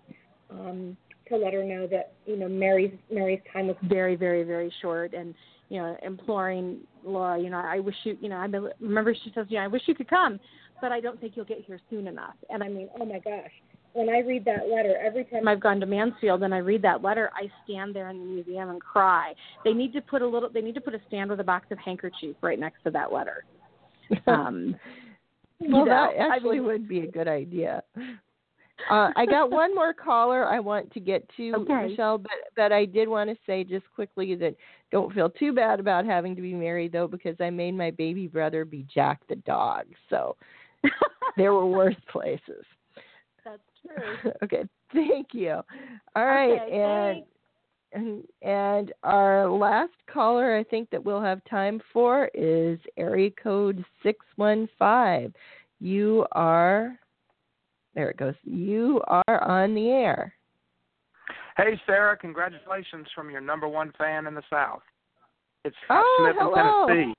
[0.50, 0.96] Um,
[1.28, 5.14] to let her know that you know Mary's Mary's time was very very very short
[5.14, 5.34] and
[5.70, 8.46] you know imploring Laura you know I wish you you know I
[8.78, 10.38] remember she says you know I wish you could come
[10.84, 13.50] but I don't think you'll get here soon enough and I mean oh my gosh
[13.94, 17.02] when I read that letter, every time I've gone to Mansfield and I read that
[17.02, 19.34] letter, I stand there in the museum and cry.
[19.64, 20.50] They need to put a little.
[20.50, 23.12] They need to put a stand with a box of handkerchief right next to that
[23.12, 23.44] letter.
[24.26, 24.74] Um,
[25.60, 27.82] well, you know, that actually I mean, would be a good idea.
[28.90, 31.88] Uh, I got one more caller I want to get to, okay.
[31.88, 34.56] Michelle, but but I did want to say just quickly that
[34.90, 38.26] don't feel too bad about having to be Mary though, because I made my baby
[38.26, 40.36] brother be Jack the dog, so
[41.36, 42.64] there were worse places.
[43.44, 44.32] That's true.
[44.42, 45.60] okay, thank you.
[46.16, 47.24] All right, okay,
[47.92, 53.30] and, and and our last caller, I think that we'll have time for is area
[53.30, 55.32] code six one five.
[55.80, 56.98] You are
[57.94, 58.10] there.
[58.10, 58.34] It goes.
[58.44, 60.32] You are on the air.
[61.56, 64.82] Hey Sarah, congratulations from your number one fan in the South.
[65.64, 66.86] It's oh, Smith hello.
[66.88, 67.14] in Tennessee.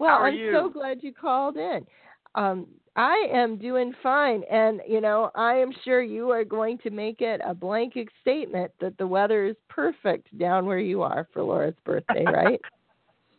[0.00, 0.52] Well, How are I'm you?
[0.52, 1.86] so glad you called in.
[2.34, 2.66] Um,
[2.96, 7.20] I am doing fine, and you know I am sure you are going to make
[7.20, 11.74] it a blanket statement that the weather is perfect down where you are for Laura's
[11.84, 12.60] birthday, right?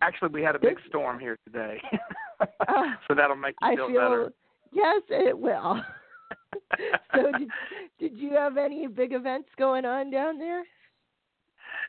[0.01, 1.81] Actually, we had a big storm here today,
[2.41, 2.45] uh,
[3.07, 4.33] so that'll make you I feel, feel better.
[4.73, 5.81] yes, it will.
[7.13, 7.49] so did,
[7.97, 10.63] did you have any big events going on down there?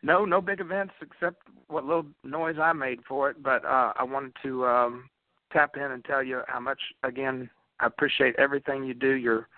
[0.02, 3.42] No, no big events except what little noise I made for it.
[3.42, 5.10] But uh, I wanted to um,
[5.52, 9.12] tap in and tell you how much, again, I appreciate everything you do.
[9.12, 9.48] You're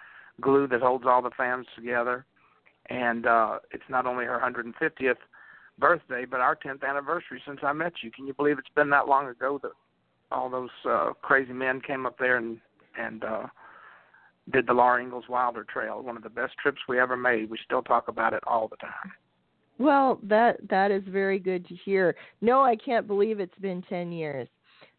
[0.41, 2.25] glue that holds all the fans together.
[2.91, 5.17] And uh, it's not only her 150th
[5.79, 8.11] birthday, but our 10th anniversary since I met you.
[8.11, 9.73] Can you believe it's been that long ago that
[10.31, 12.59] all those uh, crazy men came up there and
[12.99, 13.47] and uh,
[14.53, 17.49] did the Laura Ingalls Wilder Trail, one of the best trips we ever made.
[17.49, 19.13] We still talk about it all the time.
[19.79, 22.17] Well, that that is very good to hear.
[22.41, 24.49] No, I can't believe it's been 10 years.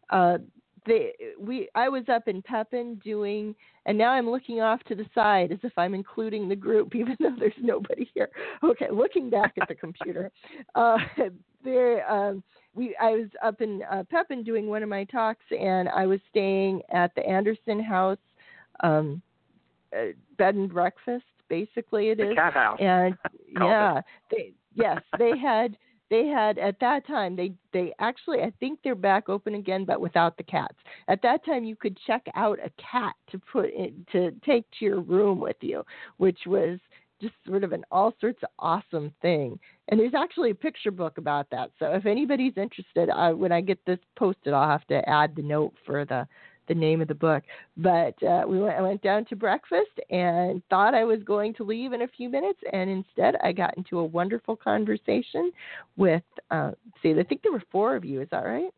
[0.08, 0.38] Uh,
[0.86, 3.54] they we I was up in Pepin doing
[3.86, 7.16] and now I'm looking off to the side as if I'm including the group even
[7.20, 8.30] though there's nobody here.
[8.62, 10.30] Okay, looking back at the computer.
[10.74, 10.98] Uh
[11.62, 12.42] there um
[12.74, 16.20] we I was up in uh, Pepin doing one of my talks and I was
[16.30, 18.18] staying at the Anderson House
[18.80, 19.20] um
[19.94, 22.36] uh, bed and breakfast basically it the is.
[22.36, 22.78] cat house.
[22.80, 23.14] And
[23.52, 24.04] yeah, it.
[24.30, 25.76] they yes, they had
[26.10, 30.00] they had at that time they they actually I think they're back open again but
[30.00, 30.76] without the cats.
[31.08, 34.84] At that time you could check out a cat to put in, to take to
[34.84, 35.84] your room with you,
[36.18, 36.78] which was
[37.20, 39.58] just sort of an all sorts of awesome thing.
[39.88, 41.70] And there's actually a picture book about that.
[41.78, 45.42] So if anybody's interested, I, when I get this posted, I'll have to add the
[45.42, 46.26] note for the
[46.70, 47.42] the name of the book.
[47.76, 51.64] But uh, we went, I went down to breakfast and thought I was going to
[51.64, 55.50] leave in a few minutes, and instead I got into a wonderful conversation
[55.96, 56.22] with.
[56.50, 56.70] Uh,
[57.02, 58.22] see, I think there were four of you.
[58.22, 58.70] Is that right?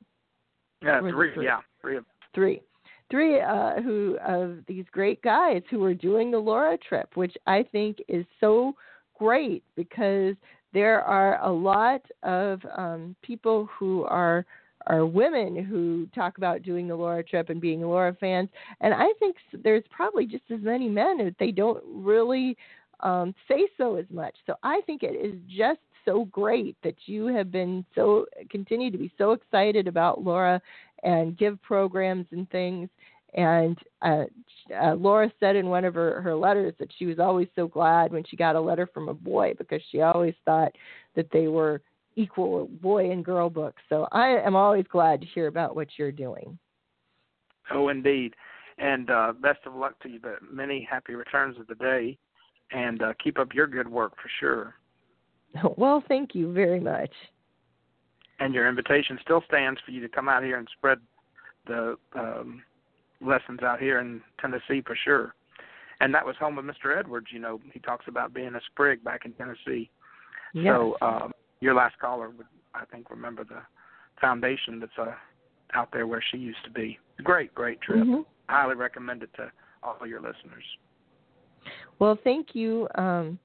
[0.83, 1.35] Yeah, three.
[1.35, 1.45] three?
[1.45, 2.63] Yeah, three of Three.
[3.11, 7.63] Three uh, who of these great guys who were doing the Laura trip, which I
[7.71, 8.73] think is so
[9.19, 10.35] great because
[10.73, 14.47] there are a lot of um, people who are
[14.87, 18.49] are women who talk about doing the Laura trip and being Laura fans,
[18.81, 22.57] and I think there's probably just as many men that they don't really
[23.01, 24.35] um, say so as much.
[24.47, 28.99] So I think it is just so great that you have been so continue to
[28.99, 30.61] be so excited about Laura
[31.03, 32.89] and give programs and things.
[33.35, 34.25] And uh,
[34.81, 38.13] uh, Laura said in one of her, her letters that she was always so glad
[38.13, 40.73] when she got a letter from a boy because she always thought
[41.17, 41.81] that they were
[42.17, 43.83] equal boy and girl books.
[43.89, 46.59] So I am always glad to hear about what you're doing.
[47.71, 48.35] Oh, indeed.
[48.79, 50.19] And uh, best of luck to you.
[50.21, 52.19] But many happy returns of the day,
[52.71, 54.75] and uh, keep up your good work for sure.
[55.77, 57.11] Well, thank you very much.
[58.41, 60.99] And your invitation still stands for you to come out here and spread
[61.67, 62.63] the um,
[63.21, 65.35] lessons out here in Tennessee for sure.
[66.01, 66.99] And that was home of Mr.
[66.99, 67.29] Edwards.
[67.31, 69.91] You know, he talks about being a sprig back in Tennessee.
[70.55, 70.75] Yes.
[70.75, 71.32] So um,
[71.63, 73.63] your last caller would, I think, remember the
[74.21, 75.15] foundation that's uh,
[75.75, 76.99] out there where she used to be.
[77.23, 78.05] Great, great trip.
[78.05, 78.27] Mhm.
[78.49, 79.51] Highly recommend it to
[79.83, 80.65] all of your listeners.
[81.99, 82.89] Well, thank you.
[82.97, 83.39] Um,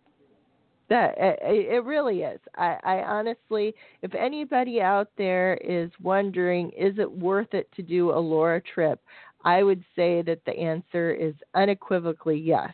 [0.90, 2.40] that it, it really is.
[2.56, 8.12] I, I honestly, if anybody out there is wondering, is it worth it to do
[8.12, 9.00] a Laura trip?
[9.44, 12.74] I would say that the answer is unequivocally yes.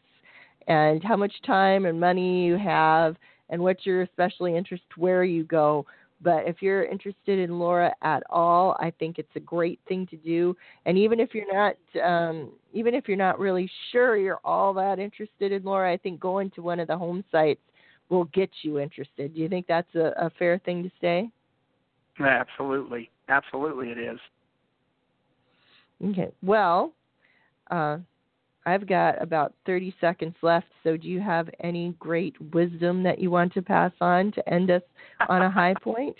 [0.67, 3.17] And how much time and money you have,
[3.53, 5.85] and what you're especially interested, where you go.
[6.21, 10.17] But if you're interested in Laura at all, I think it's a great thing to
[10.17, 10.57] do.
[10.87, 14.97] And even if you're not, um, even if you're not really sure you're all that
[14.97, 17.61] interested in Laura, I think going to one of the home sites
[18.09, 19.35] will get you interested.
[19.35, 21.29] Do you think that's a, a fair thing to say?
[22.19, 24.19] Absolutely, absolutely, it is.
[26.03, 26.31] Okay.
[26.41, 26.91] Well,
[27.69, 27.97] uh,
[28.65, 30.67] I've got about 30 seconds left.
[30.83, 34.71] So, do you have any great wisdom that you want to pass on to end
[34.71, 34.81] us
[35.29, 36.15] on a high point?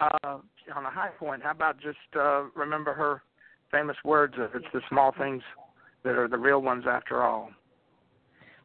[0.00, 0.38] Uh,
[0.74, 3.22] on a high point, how about just uh, remember her
[3.70, 5.42] famous words of "It's the small things
[6.04, 7.50] that are the real ones after all."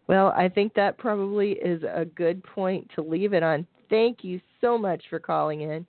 [0.07, 3.65] Well, I think that probably is a good point to leave it on.
[3.89, 5.86] Thank you so much for calling in.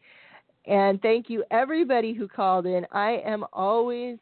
[0.67, 2.87] And thank you, everybody who called in.
[2.93, 4.19] I am always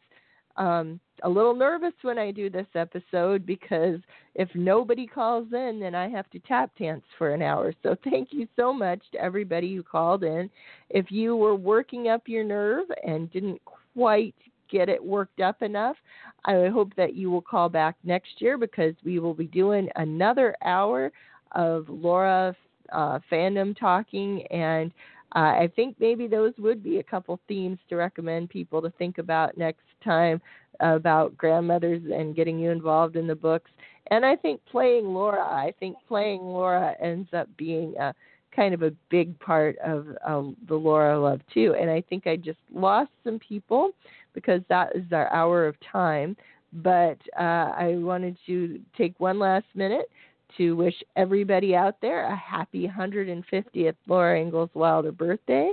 [0.61, 3.99] um, a little nervous when I do this episode because
[4.35, 7.73] if nobody calls in, then I have to tap dance for an hour.
[7.83, 10.51] So thank you so much to everybody who called in.
[10.91, 13.61] If you were working up your nerve and didn't
[13.95, 14.35] quite
[14.71, 15.97] get it worked up enough,
[16.45, 20.55] I hope that you will call back next year because we will be doing another
[20.63, 21.11] hour
[21.53, 22.55] of Laura
[22.93, 24.93] uh, fandom talking and
[25.37, 29.19] uh, I think maybe those would be a couple themes to recommend people to think
[29.19, 30.41] about next time
[30.81, 33.71] about grandmothers and getting you involved in the books.
[34.11, 38.15] And I think playing Laura, I think playing Laura ends up being a
[38.55, 41.77] kind of a big part of um, the Laura Love too.
[41.81, 43.91] And I think I just lost some people
[44.35, 46.37] because that is our hour of time.
[46.73, 50.09] But uh, I wanted to take one last minute
[50.57, 55.73] to wish everybody out there a happy 150th Laura Ingalls Wilder birthday.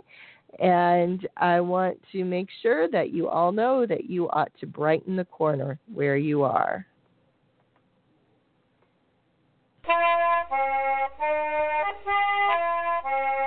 [0.60, 5.16] And I want to make sure that you all know that you ought to brighten
[5.16, 6.86] the corner where you are.